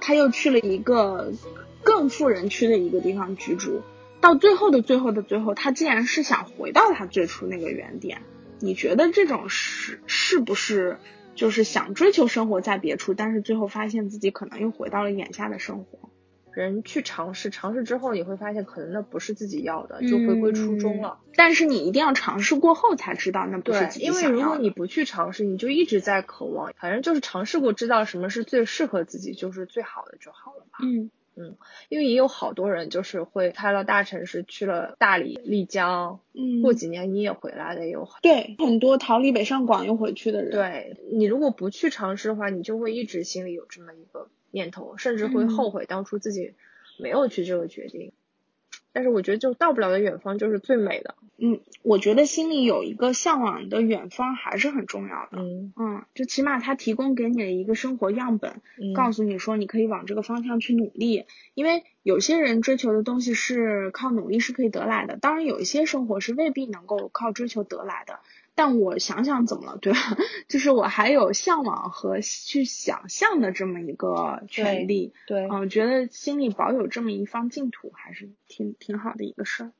[0.00, 1.32] 她又去了一个
[1.82, 3.82] 更富人区的一个地方居住。
[4.20, 8.22] 到最后的最后的最后，他竟然是想回到他最初那个原点。
[8.60, 10.98] 你觉得这种是是不是
[11.36, 16.10] 就是想追求生活在别处，但是最后发现自己可能又回到了眼下的生活？
[16.52, 21.20] 人去尝试，尝试之后你会发现，可能那不是自己要的，就回归初衷了。
[21.36, 24.28] 但是你一定要尝试过后才知道那不是自己想要的。
[24.28, 30.78] 因为如果你不去尝试，你就一直在渴望，反正就是尝试过，知道什么是最适合自己，就是最好的就好了嘛。
[30.82, 31.12] 嗯。
[31.38, 31.56] 嗯，
[31.88, 40.50] 因为也有好多人就是会开了大城市，去了大理、丽江，嗯，过几年你也回来的也有很对很多逃离北上广又回去的人。
[40.50, 46.54] 对你如果不去尝试的话，你就会一直心里有这么一个念头，甚至会后悔当初自己
[46.98, 48.12] 没有去这个决定。
[48.92, 51.14] 但是我觉得，就到不了的远方就是最美的。
[51.40, 55.38] 嗯，我觉得心里有一个向往的远方还是很重要的。
[55.38, 58.60] 嗯嗯，就起码他提供给你的一个生活样本，
[58.94, 61.26] 告诉你说你可以往这个方向去努力。
[61.54, 68.18] 因为有些人追求的东西是靠努力是可以得来的，当然有一些生活是未必能够靠追求得来的。
[68.58, 69.98] 但我想想怎么了，对吧？
[70.48, 75.12] 就是我还有向往和去想象的这么一个权利。
[75.28, 79.72] 对，嗯，觉得心里保有这么一方净土还是挺挺好的一个事儿。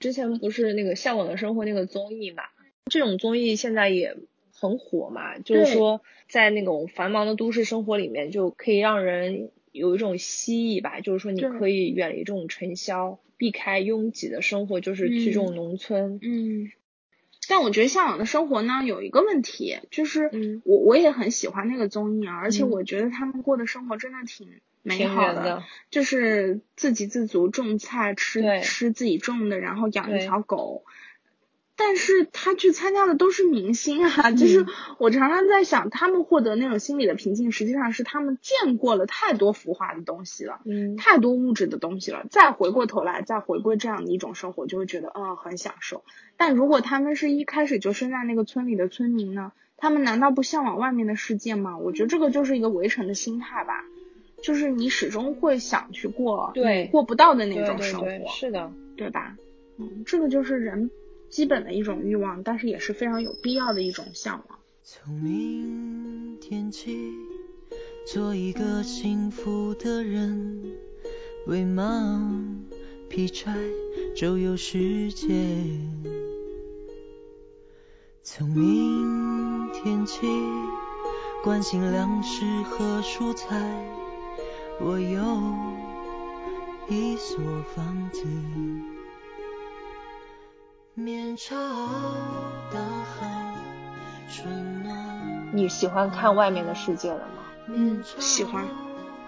[0.00, 2.42] 之前不是那个《向往的生活》那个综艺嘛？
[2.86, 4.16] 这种综艺现在也
[4.52, 5.38] 很火嘛。
[5.38, 10.98] 就是说，在那种繁忙的都市生活里面，就可以让人有一种蜥蜴吧。
[10.98, 16.18] 就是说，你可以远离这种尘嚣，避开拥挤的生活，就是去这种农村。
[16.22, 16.72] 嗯。
[17.50, 20.30] 但我觉得向往的生活呢，有一个问题，就是
[20.64, 30.84] 我我也很喜欢那个综艺啊，而且我觉得他们过的生活真的挺美好的，就是自给自足，种菜吃吃自己种的，然后养一条狗。
[31.82, 34.66] 但是他去参加的都是明星啊，就是
[34.98, 46.04] 我常常在想，他们获得那种心理的平静，实际上是他们见过了太多浮华的东西了，嗯，太多物质的东西了，再回过头来，再回归这样的一种生活，就会觉得嗯很享受。
[46.36, 51.78] 但如果他们是一开始就生在那个村里的村民呢，他们难道不向往外面的世界吗？
[51.78, 53.86] 我觉得这个就是一个围城的心态吧，
[54.42, 59.34] 就是你始终会想去过对过不到的那种生活，是的，对吧？
[59.78, 60.90] 嗯，这个就是人。
[61.30, 64.58] 基本的一种欲望，但是也是非常有必要的一种向往。
[64.82, 67.14] 从明天起，
[68.06, 70.76] 做一个幸福的人，
[71.46, 72.64] 为忙
[73.08, 73.56] 劈柴
[74.16, 75.28] 周游世界。
[78.22, 80.26] 从明天起，
[81.44, 83.56] 关心粮食和蔬菜，
[84.80, 85.22] 我有
[86.88, 87.38] 一所
[87.74, 88.24] 房子。
[90.94, 91.54] 面朝
[92.72, 93.54] 大海，
[94.28, 95.48] 春暖。
[95.52, 97.44] 你喜欢看外面的世界了吗？
[97.68, 98.64] 嗯，喜欢。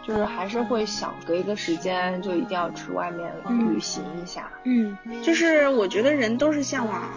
[0.03, 3.33] 就是还是会想隔一个时间就一定要去外面
[3.73, 4.51] 旅行一下。
[4.65, 7.09] 嗯，就是我觉得人都是向往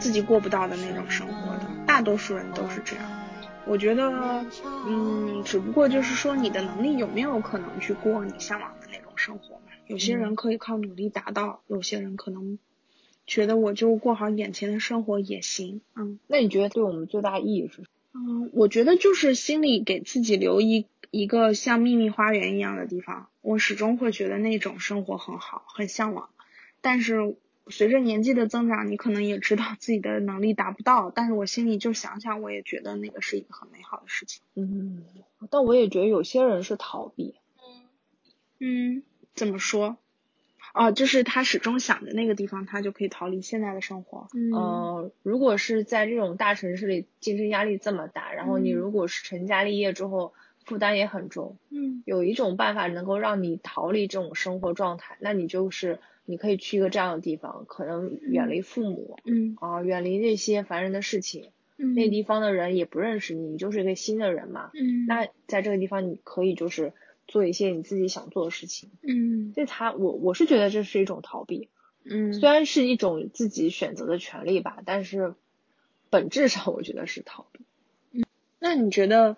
[0.00, 3.04] 自己过不到的那种生活的，大多数人都是这样。
[3.64, 4.44] 我觉得，
[4.88, 9.70] 嗯，只不过就是说你的能力有没有可能去过你向往的那种生活嘛？
[9.86, 12.58] 有些人可以靠努力达到，有些人可能
[13.32, 15.80] 觉得我就过好眼前的生活也行。
[15.96, 17.86] 嗯，那你觉得对我们最大意义是什么？
[18.12, 26.28] 嗯，我觉得就是心里给自己留一一个像秘密花园一样的地方，我始终会觉得那种生活很好，很向往。
[26.82, 27.34] 但是
[27.68, 34.42] 随着年纪的增长，你可能也知道自己的能力达不到，但是我心里就想想，我也觉得那个是一个很美好的事情。
[34.56, 35.04] 嗯，
[35.48, 37.36] 但我也觉得有些人是逃避。
[38.60, 39.02] 嗯，
[39.34, 39.96] 怎么说？
[40.74, 44.28] 哦，就是他始终想着那个地方，他就可以逃离现在的生活。
[44.34, 50.32] 嗯，如果是在这种大城市里，竞争压力这么大，然后你如果是成家立业之后，
[50.64, 51.58] 负担也很重。
[51.70, 59.18] 嗯，有一种办法能够让你逃离这种生活状态，那你就是你可以去一个这样的地方，可能远离父母。
[59.24, 61.50] 嗯，啊，远离那些烦人的事情。
[61.78, 64.70] 嗯，那地方的人也不认识你，你就是一个新的人嘛。
[64.74, 66.92] 嗯，那在这个地方，你可以就是
[67.26, 68.90] 做一些你自己想做的事情。
[69.02, 71.68] 嗯，这他我我是觉得这是一种逃避。
[72.04, 75.34] 嗯，虽然是一种自己选择的权利吧，但是
[76.10, 77.64] 本质上我觉得是逃避。
[78.10, 78.24] 嗯
[78.58, 79.36] 那你觉得，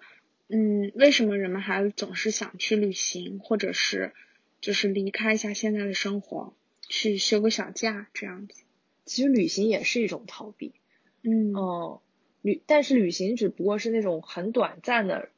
[0.49, 4.13] 嗯，为什么人们还总是想去旅行，或者是
[4.61, 6.55] 就是离开一下现在的生活，
[6.89, 8.63] 去休个小假这样子？
[9.05, 10.73] 其实旅行也是一种逃避。
[11.23, 12.01] 嗯哦，
[12.43, 15.29] 旅但是旅行只不过是那种很短暂的，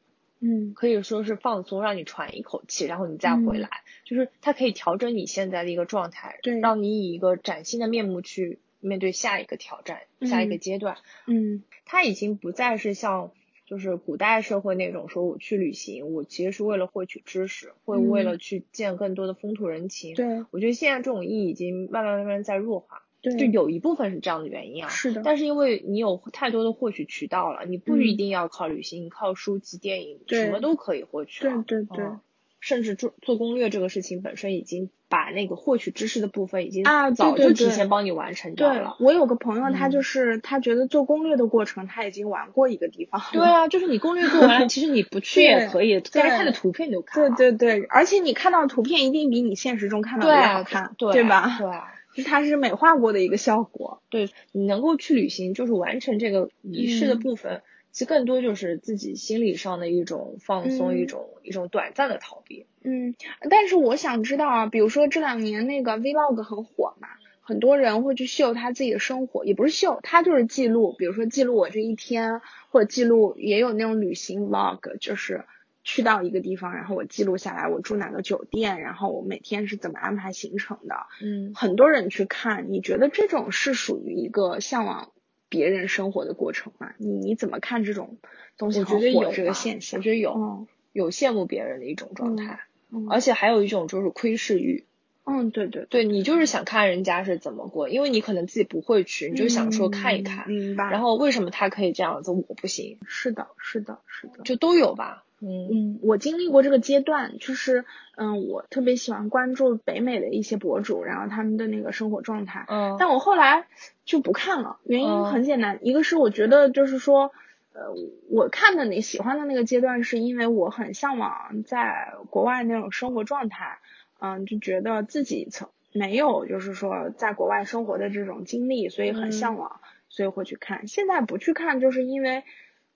[0.41, 0.75] 嗯。
[0.75, 3.69] 可以说是放松，让你喘一口气，然后你再回来。
[4.05, 6.61] 就是它可以调整你现在的一个状态，对。
[6.61, 10.59] 让你以一个崭新的面目去面对下一个挑战、下一个嗯。
[10.59, 10.97] 阶段。
[11.27, 11.63] 嗯。
[11.85, 13.31] 它已经不再是像
[13.67, 20.15] 就是古代社会那种说我去旅行，我其实是为了获取知识，会为了去见更多的风土人情。
[20.15, 20.45] 嗯对。
[20.51, 24.89] 我觉得现在这种意义已经慢慢慢慢在弱化，对，就有一部分是这样的原因啊。
[24.89, 31.65] 是的，但是因为你有太多的获取渠道了，你不嗯一定要靠旅行，你靠书籍、电影，什么都可以获取了。
[31.67, 32.21] 对对对嗯
[32.59, 38.97] 甚至做做攻略这个事情本身已经把那个获取知识的部分已经啊早就提前帮你完成掉对了。
[38.99, 43.21] 我有个朋友，他嗯就是、他觉得做攻略的过程他已经玩过一个地方。
[43.33, 47.53] 对啊，就是你攻略做完了， 其实你不去也可以，但是对看的图片就看对。
[47.53, 51.57] 对对，而且你看到的图片一定比你现实中看到的要好看，对啊吧？
[51.61, 51.85] 对啊，
[52.17, 54.03] 就是它是美化过的一个效果。
[54.09, 62.67] 对你能够去旅行，就是完成这个仪式的嗯部分，其实更多就是自己心理上的一种放松，嗯一种一种短暂的逃避。
[62.83, 63.15] 嗯，
[63.51, 67.09] 但是我想知道啊，比如说这两年那个 vlog 很火嘛，
[67.41, 75.45] 很多人会去秀他自己的生活，也不是秀，他就是记录，比如说记录我这一天，或者记录也有那种旅行 vlog，就是
[75.87, 85.13] 去到一个地方，然后我记录下来我住哪个酒店，然后我每天是怎么安排行程的，嗯，很多人去看，你觉得这种是属于一个向往
[85.49, 86.93] 别人生活的过程吗？
[86.99, 88.19] 你你怎么看这种
[88.59, 90.01] 东西我觉得有这个现象？
[90.01, 94.85] 我觉得有，嗯有羡慕别人的一种状态，嗯而且还有一种就是窥视欲。
[95.29, 100.47] 嗯，对对对你就是想看人家是怎么过，因为你可能自己不会去，你就想说看一看。
[100.49, 100.91] 嗯明白。
[100.91, 102.99] 然后为什么他可以这样子，我不行？
[103.07, 104.43] 是的，是的，是的。
[104.45, 105.25] 就都有吧。
[105.41, 107.85] 嗯嗯，我经历过这个阶段，就是
[108.17, 112.65] 嗯，我特别喜欢关注北美的一些博主，然后他们的那个生活状态。
[112.69, 113.67] 嗯但我后来
[114.07, 117.33] 就不看了，原因嗯很简单，一个是我觉得就是说，
[117.75, 117.93] 呃，
[118.31, 123.79] 我看的你喜欢的那个阶段，是因为我很向往在国外那种生活状态，
[124.19, 130.89] 嗯，就觉得自己曾没有就是说在国外生活的这种经历，所以很嗯向往，所以会去看。
[130.89, 132.43] 现在不去看，就是因为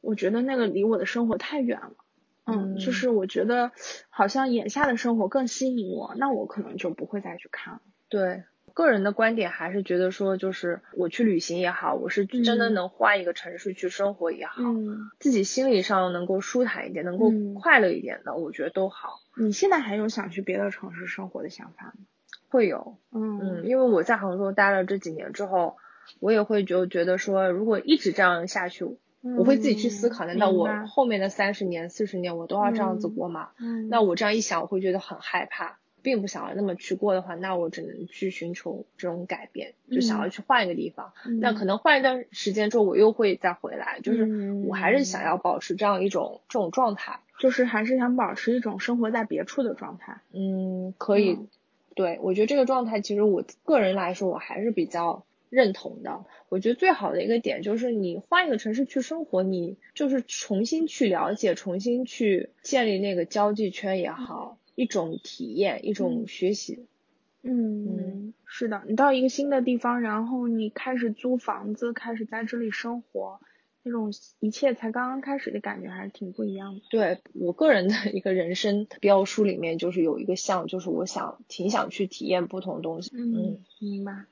[0.01, 1.93] 我觉得那个离我的生活太远了。
[2.53, 3.73] 嗯，就嗯是我觉得
[4.09, 7.81] 好像眼下的生活更吸引我，那我可能就不会再去看了。
[8.09, 8.43] 对，
[8.75, 19.21] 个人的观点还是觉得说，就是我去旅行也好，我是真的嗯能换一个城市去生活也好，嗯，自己心理上能够舒坦一点，能够嗯快乐一点的，我觉得都好。
[19.37, 21.93] 你现在还有想去别的城市生活的想法吗？
[22.49, 25.77] 会有，嗯嗯，因为我在杭州待了这几年之后，
[26.19, 33.51] 我也会就觉得说，如果一直这样下去，我会自己去思考，难道我后面的三十年、四十年我都要这样子嗯过吗？
[33.59, 41.13] 嗯，那我这样一想，我会觉得很害怕，并不想要那么去过的话，那我只能去寻求这种改变，就想要去换一个地方。
[41.41, 47.21] 那可能换一段时间之后，我又会再回来，就是嗯我还是想要保持这样一种这种状态。
[47.39, 50.21] 就是还是想保持一种生活在别处的状态。
[50.31, 51.49] 嗯，可以，嗯
[51.95, 56.25] 对我觉得这个状态，其实我个人来说，我还是比较认同的。
[56.49, 66.87] 我觉得最好的一个点就是你换一个城市去生活，你就是重新去了解，重新去建立那个交际圈也好，一种体验，一种嗯学习。
[67.43, 73.41] 嗯，是的，你到一个新的地方，然后你开始租房子，开始在这里生活，
[73.83, 76.83] 那种一切才刚刚开始的感觉还是挺不一样的。
[76.91, 83.11] 对我个人的一个人生标书里面，就是有一个项，就是我想挺想去体验不同东西。
[83.15, 84.27] 嗯，明白。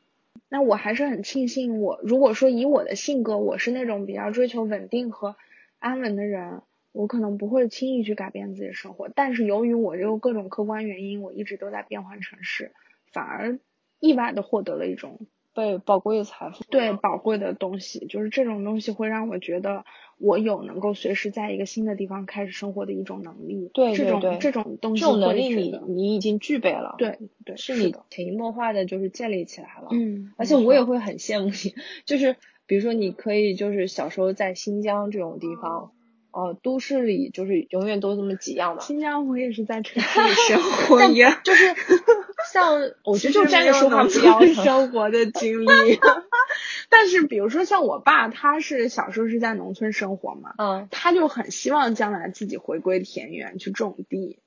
[0.48, 5.36] 那我还是很庆幸我，如果说以我的性格，我是那种比较追求稳定和
[5.78, 6.62] 安稳的人，
[6.92, 9.08] 我可能不会轻易去改变自己的生活。
[9.08, 12.72] 但是由于我这个各种客观原因，我一直都在变换城市，
[13.12, 13.58] 反而
[14.00, 15.20] 意外的获得了一种
[15.58, 16.62] 被宝贵的财富。
[16.70, 19.84] 对宝贵的东西，就是这种东西会让我觉得
[20.18, 23.68] 我有能够随时在一个新的地方开始生活的一种能力。
[23.74, 26.94] 这种对对对这种东西这种能力你你已经具备了。
[26.96, 29.88] 对对是你的潜移默化的就是建立起来了。
[29.90, 31.74] 嗯，而且我也会很羡慕你，
[32.06, 32.36] 就是
[32.66, 35.90] 比如说你可以就是小时候在新疆这种地方，
[36.38, 41.74] 呃，都市里就是永远都这么几样嘛，新疆我也是在城市里生 活一样就是
[42.52, 44.54] 像我觉得就站着说话不腰疼。
[44.54, 45.66] 生活的经历。
[46.90, 54.38] 但是比如说像我爸，他是小时候是在农村生活嘛，嗯，他就很希望将来自己回归田园去种地，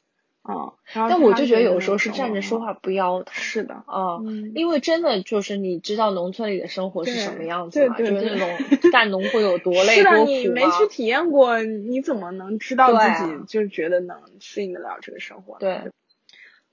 [0.44, 3.34] 嗯，但我就觉得有时候是站着说话不腰疼。
[3.36, 10.56] 是的，啊、嗯因为真的就是你知道农村里的生活是什么样子嘛，就是那种干农会有多累是的，多你苦嘛。
[10.56, 15.60] 没去体验过，你怎么能知道自己就是觉得能适应得了这个生活呢？
[15.60, 15.92] 对，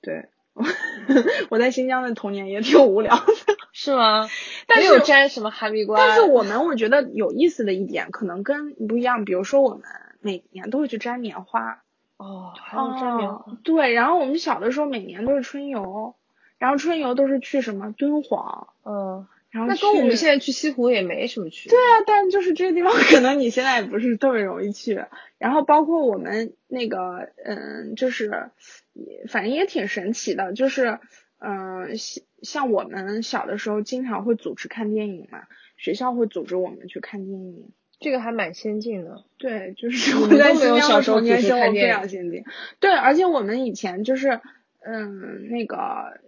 [0.01, 0.29] 对，
[1.51, 3.25] 我在新疆的童年也挺无聊的。
[3.71, 4.29] 是吗？
[4.67, 9.25] 但是没有摘什么哈密瓜，但是我们我觉得有意思的一点，可能跟你不一样。
[9.25, 9.83] 比如说，我们
[10.21, 11.83] 每年都会去摘棉花，
[12.19, 13.95] 哦，还有摘棉花哦，对。
[13.95, 16.15] 然后我们小的时候每年都是春游，
[16.59, 21.77] 然后春游都是去什么敦煌，嗯，然后那跟我们现在去西湖也没什么区别。
[21.77, 25.05] 对啊，但就是这个地方可能你现在也不是特别容易去。
[25.39, 28.51] 然后包括我们那个，嗯，就是
[28.93, 30.99] 也反正也挺神奇的，就是
[31.39, 35.43] 嗯，像像我们小的时候经常会组织看电影嘛，
[35.77, 37.71] 学校会组织我们去看电影。
[38.01, 39.25] 这个还蛮先进的。
[39.39, 42.45] 对，就是我在都没有小新疆的童时候年生活非常先进。
[42.81, 44.41] 对，而且我们以前就是，
[44.85, 46.21] 嗯，那个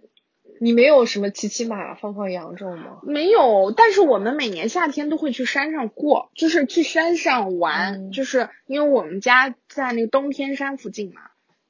[0.59, 2.99] 你没有什么骑骑马、放放羊这种吗？
[3.03, 11.21] 没有，但是我们每年夏天都会去山上过，就是去山上玩，嗯就是因为我们家在那个东天山附近嘛，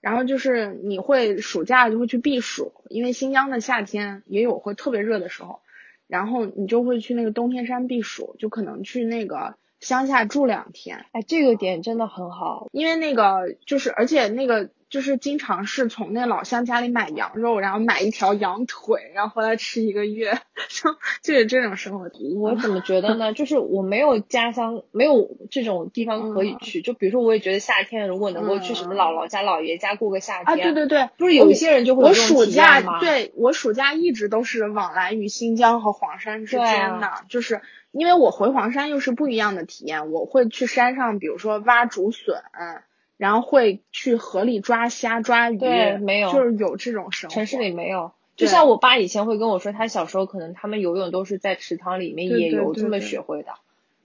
[0.01, 5.61] 然后就是你会暑假就会去避暑，因为新疆的夏天也有会特别热的时候，
[6.07, 12.67] 然后你就会去那个东天山避暑，就可能去那个乡下住两天，哎，这个点真的很好。
[12.71, 20.37] 因为那个就是，而且那个就是经常是从那老乡家里买羊肉，然后买一条羊腿，然后回来吃一个月，
[20.69, 22.09] 就就是这种生活。
[22.39, 23.33] 我怎么 觉得呢？
[23.33, 26.81] 就是我没有家乡，没有这种地方可以去。
[26.81, 37.61] 就比如说，我也觉得夏天如果能够去什么姥姥家、姥爷家过个夏天啊，天，对对对，不是有一些人就会我暑假对我暑假一直都是往来于新疆和黄山之间的，就是
[37.91, 42.41] 因为我回黄山又是不一样的体验，我会去山上，比如说挖竹笋，
[43.17, 47.33] 然后会去河里抓虾、抓鱼，对没有就是有这种生活。
[47.33, 48.11] 城市里没有。
[48.37, 53.51] 就像我爸以前会跟我说，他小时候可能他们游泳都是在池塘里面野游这么学会的。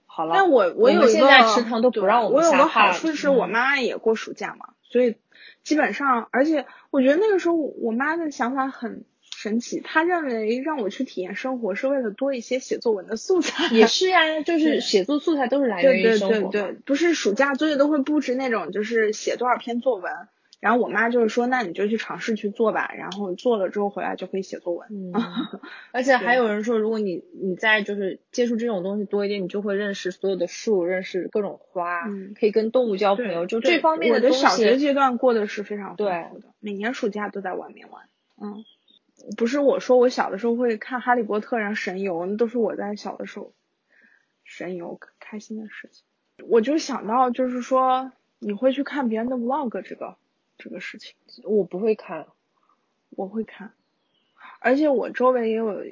[0.05, 5.15] 好了，但我我有一个现在池塘都不让我们下我有个好处是我妈也过暑假嘛，所以
[5.63, 9.05] 基本上，而且我觉得那个时候我妈的想法很
[9.39, 13.71] 神奇，他认为让我去体验生活是为了多一些写作文的素材。
[13.71, 16.61] 也是呀，就是写作素材都是来源对对于生活对。
[16.61, 20.11] 对对，不是暑假作业都会布置那种，就是写多少篇作文。
[20.59, 24.87] 然后我妈就是说，那你就去尝试去做吧，然后做了之后回来就可以写作文。
[24.89, 25.13] 嗯，
[25.93, 34.77] 而且还有人说，如果你你在就是接触这种东西多一点，你就会认识所有的树，认识各种花，嗯可以跟动物交朋友，就这方面我的小学。
[34.77, 38.01] 阶段过得是非常丰对富的，每年暑假都在外面玩。
[38.41, 38.65] 嗯，
[39.37, 43.53] 不是我说我小的时候会看《哈利波特》然后神游，那都是我在小的时候
[44.43, 46.03] 神游开心的事情。
[46.47, 50.15] 我就想到就是说你会去看别人的 vlog 这个
[50.57, 52.27] 这个事情，我不会看，
[53.09, 53.73] 我会看，
[54.59, 55.83] 而且我周围也有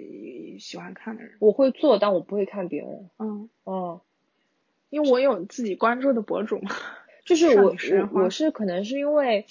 [0.59, 1.35] 喜欢看的人。
[1.39, 3.09] 我会做，但我不会看别人。
[3.17, 3.99] 嗯，嗯，
[4.89, 6.71] 因为我有自己关注的博主嘛。
[7.25, 9.47] 就是我少女时我我是可能是因为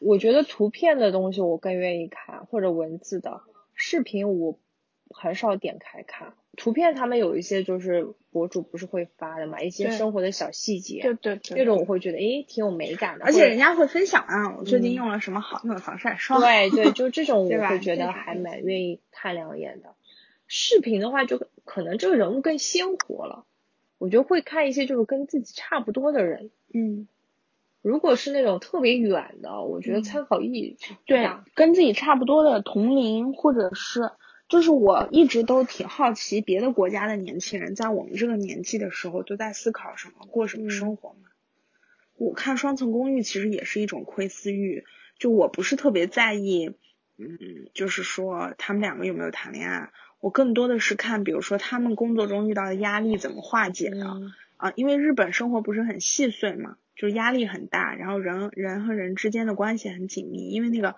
[0.00, 3.40] 我觉得图片的东西我更愿意看，或者文字的，
[3.74, 4.58] 视频我
[5.10, 6.34] 很少点开看。
[6.56, 16.40] 图片他们有一些就是博主不是会发的嘛，一些生活的小细节，对对对，那种我会觉得诶挺有美感的，而且人家会分享啊，我最近嗯用了什么好用的防晒霜。
[16.40, 19.94] 对对，就这种 我会觉得还蛮愿意看两眼的。
[20.48, 23.44] 视频的话，就可能这个人物更鲜活了，
[23.98, 26.50] 我觉得会看一些就是跟自己差不多的人。
[26.72, 27.06] 嗯，
[27.82, 34.10] 如果是那种特别远的，我觉得嗯参考意义不对啊。，跟自己差不多的同龄，或者是，
[34.48, 41.28] 就是我一直都挺好奇别的国家的年轻人在我们这个年纪的时候都在思考什么，过什么嗯生活嘛。
[42.16, 44.84] 我看《双层公寓》其实也是一种窥私欲，
[45.18, 46.72] 就我不是特别在意，
[47.16, 47.38] 嗯，
[47.74, 54.04] 就是说他们两个有没有谈恋爱，我更多的是看，比如说他们工作中遇到的压力怎么化解的。
[54.04, 60.96] 嗯啊，因为日本生活不是很细碎嘛，就是压力很大，然后人人和人之间的关系很紧密，因为那个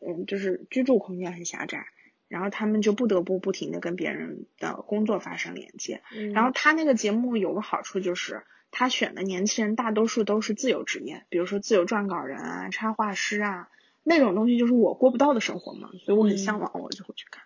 [0.00, 1.86] 嗯，就是居住空间很狭窄，
[2.28, 6.02] 然后他们就不得不不停的跟别人的工作发生连接。
[6.14, 13.70] 嗯然后他那个节目有个好处就是，他选的年轻人大多数都是自由职业，比如说自由撰稿人啊、插画师啊
[14.04, 17.42] 那种东西，就是我过不到的生活嘛，所以我很向往，我就会去看。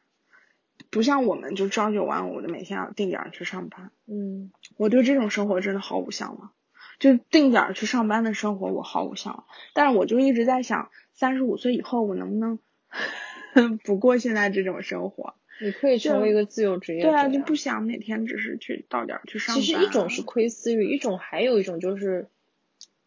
[0.91, 3.91] 不像我们就朝九晚五的，每天要定点儿去上班。
[4.07, 6.53] 嗯我对这种生活真的毫无向往，
[6.99, 9.45] 就定点儿去上班的生活我毫无向往。
[9.75, 12.59] 但是我就一直在想，三十五岁以后我能不能
[13.85, 15.35] 不过现在这种生活？
[15.61, 19.63] 你可以成为一个自由职业者对啊，就不想每天只是去到点儿去上班。
[19.63, 22.29] 其实一种是窥私欲，一种还有一种就是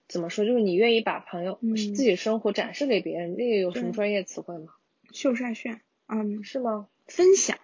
[0.08, 4.68] 怎么说，就是你愿意把朋友、嗯自己生活展示给别人，那个有什么专业词汇吗？
[5.12, 6.88] 秀晒炫，嗯，是吗？
[7.08, 7.58] 分享，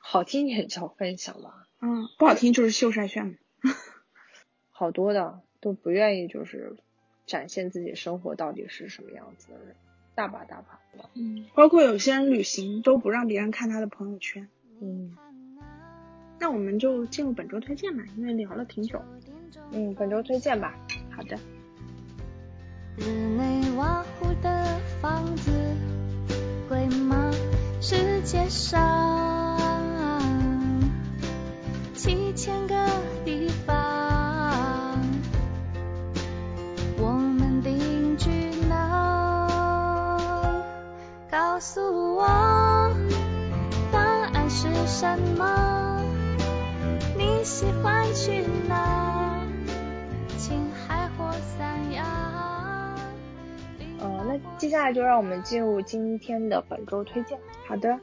[0.00, 3.34] 好听点叫分享吧，嗯，不好听就是秀晒炫嘛。
[4.78, 6.76] 好多的都不愿意就是
[7.24, 9.74] 展现自己生活到底是什么样子的人，
[10.14, 11.08] 大把大把的。
[11.14, 14.46] 嗯，包括有些人旅行都不让别人看他的朋友圈。
[14.82, 15.16] 嗯
[16.38, 19.00] 那我们就进入本周推荐吧，因为聊了挺久。
[19.72, 20.78] 嗯，本周推荐吧。
[21.10, 21.38] 好的，
[22.98, 23.06] 日
[23.38, 25.50] 内瓦湖的房子
[26.68, 27.30] 贵吗？
[27.80, 29.58] 世界上
[31.94, 32.74] 七千个
[33.24, 33.48] 地
[41.56, 41.80] 告诉
[42.16, 42.26] 我
[43.90, 46.04] 答案是什么？
[47.16, 49.42] 你喜欢去哪？
[50.36, 52.94] 青海或三亚。
[53.98, 57.38] 呃，那接下来就让我们进入今天的本周推荐。
[57.66, 58.00] 好的，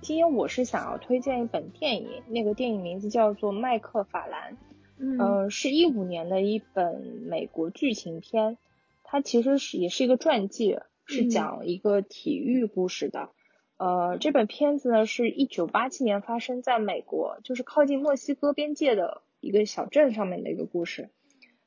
[0.00, 4.52] 今天我是想要推荐一本电影，那个电影名字叫做《麦克法兰》。
[4.98, 8.58] 嗯呃，是一五年的一本美国剧情片，
[9.02, 13.30] 它其实是也是一个传记，是嗯讲一个体育故事的。
[13.78, 21.10] 呃，这本片子呢是一九八七年发生在美国，就是靠近墨西哥边界的一个小镇上面的一个故事。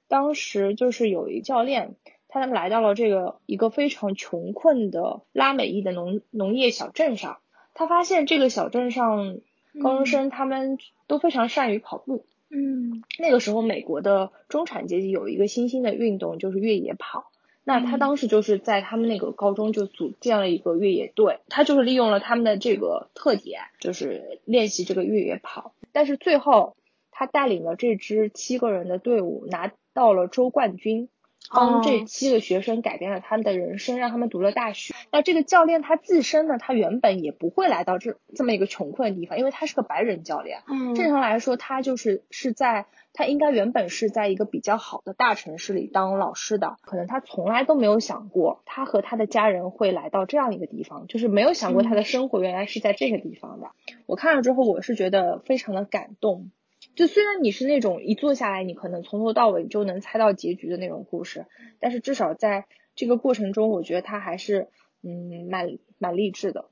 [0.08, 1.96] 当时就是有一教练，
[2.28, 7.42] 他来到了这个一个非常穷困的拉美裔的农农业小镇上，
[7.76, 9.38] 他发现这个小镇上
[9.84, 12.26] 高中生他们都非常善于跑步。
[12.50, 17.29] 嗯那个时候，美国的中产阶级有一个新兴的运动，就是越野跑。
[17.64, 25.74] 那他嗯当时就是在他们那个高中就组建了一个越野队，他就是利用了他们的这个特点，就是练习这个越野跑。
[25.92, 26.76] 但是最后，
[27.12, 31.10] 他带领了这支七个人的队伍拿到了州冠军，
[31.52, 34.94] 帮这哦七个学生改变了他们的人生，让他们读了大学。
[35.12, 40.60] 那这个教练他自身呢，他原本也不会来到这这么一个穷困的地方，因为他是个白人教练。
[40.68, 53.72] 嗯正常来说，他就是是在他应该原本是在一个比较好的大城市里当老师的，可能他从来都没有想过他和他的家人会来到这样一个地方，就是没有想过他的生活原来是在这个地方的。
[54.06, 56.52] 我看了之后，我是觉得非常的感动。
[56.96, 61.46] 就虽然你是那种一坐下来，你可能从头到尾就能猜到结局的那种故事，
[61.80, 62.66] 但是至少在
[62.96, 64.68] 这个过程中，我觉得他还是
[65.02, 66.66] 嗯蛮蛮励志的。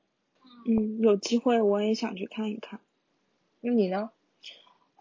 [0.67, 2.81] 嗯，有机会我也想去看一看。
[3.61, 4.09] 那你呢？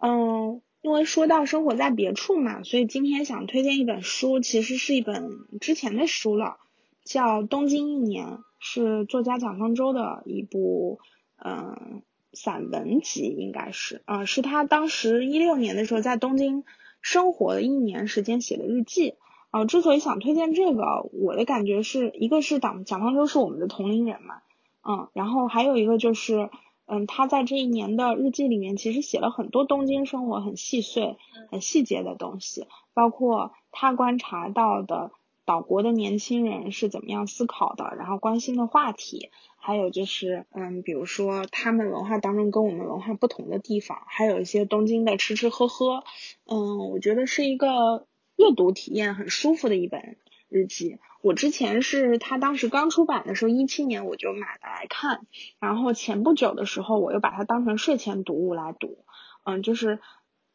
[0.01, 6.59] 嗯，因为说到生活在别处嘛，所以今天想推荐一本书，其实是一本之前的书了，
[7.03, 8.27] 叫《东京一年》，
[8.61, 11.01] 是作家蒋方舟的一部
[11.43, 12.03] 嗯
[12.37, 16.63] 散文集，应该是啊、是他当时一六年的时候在东京
[17.01, 19.15] 生活了一年时间写的日记。
[19.51, 24.43] 啊、之所以想推荐这个，我的感觉是一个是蒋蒋方舟是我们的同龄人嘛，
[24.87, 26.51] 嗯，然后还有一个就是，
[26.85, 31.17] 嗯，他在这一年的日记里面其实写了很多东京生活很细碎、
[31.51, 35.11] 很细节的东西，包括他观察到的
[35.47, 46.03] 岛国的年轻人是怎么样思考的，然后关心的话题，还有就是嗯，比如说他们文化当中跟我们文化不同的地方，还有一些东京的吃吃喝喝，
[46.47, 50.17] 嗯，我觉得是一个阅读体验很舒服的一本
[50.49, 50.99] 日记。
[51.23, 55.27] 我之前是他当时刚出版的时候，一七年我就买了来看，
[55.59, 58.99] 然后前不久的时候我又把它当成睡前读物来读，
[59.45, 60.01] 嗯，就是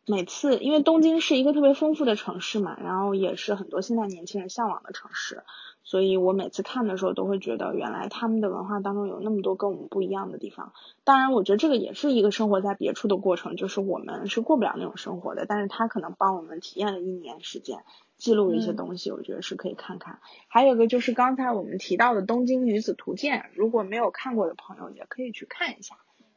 [0.08, 5.44] 每次因为东京是一个特别丰富的城市嘛，然后也是很多现在年轻人向往的城市，
[5.84, 10.74] 所以我每次看的时候都会觉得原来他们的文化当中有那么多跟我们不一样的地方。
[11.04, 17.84] 当然，我觉得这个也是一个生活在别处的过程，就是我们是过不了那种生活的，但是他可能帮我们体验了一年时间。
[18.18, 20.20] 记录一些东西，我觉得是可以看看。
[20.48, 25.96] 还有个就是刚才我们提到的《东京女子图鉴》，如果没有看过的朋友也可以去看一下，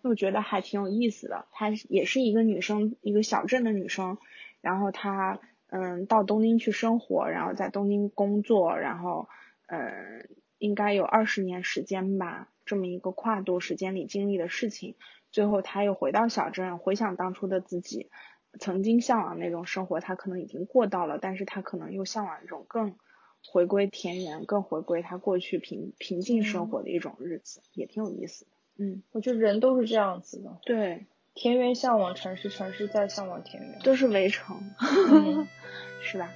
[0.08, 1.46] 我觉得还挺有意思的。
[1.52, 4.18] 她也是一个女生，一个小镇的女生，
[4.60, 9.28] 然后她嗯到东京去生活，然后在东京工作，然后
[9.66, 10.28] 嗯
[10.58, 14.94] 应该有二十年时间吧，这么一个跨度时间里经历的事情，
[15.30, 18.10] 最后她又回到小镇，回想当初的自己。
[18.60, 22.94] 曾经向往那种生活，他可能已经过到了，但是他可能又向往一种更
[23.44, 28.52] 回归田园、更回归他过去平平静生活的一种日子，也挺有意思的。
[28.76, 30.58] 嗯，我觉得人都是这样子的。
[30.64, 34.56] 对，田园向往城市，城市再向往田园，都是围城，
[36.02, 36.30] 是吧？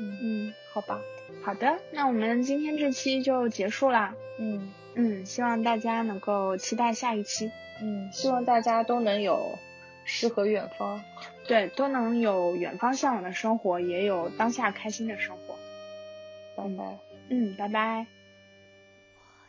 [0.00, 1.00] 嗯嗯，好吧，
[1.44, 4.14] 好的，那我们今天这期就结束啦。
[4.38, 7.50] 嗯嗯，希望大家能够期待下一期。
[7.80, 9.58] 嗯，希望大家都能有。
[10.04, 11.00] 诗和远方，
[11.46, 15.54] 对，都能有远方向往的生活，也有当下开心的生活。
[16.56, 16.98] 拜拜，
[17.28, 18.04] 嗯，拜拜。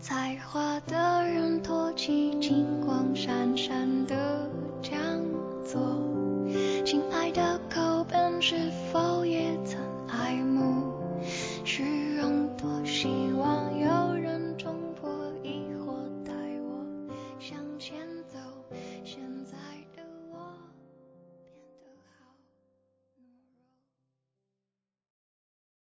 [0.00, 4.48] 有才华的人托起金光闪闪的
[4.80, 4.98] 讲
[5.62, 5.78] 座，
[6.86, 8.56] 亲爱的口本是
[8.90, 9.59] 否也？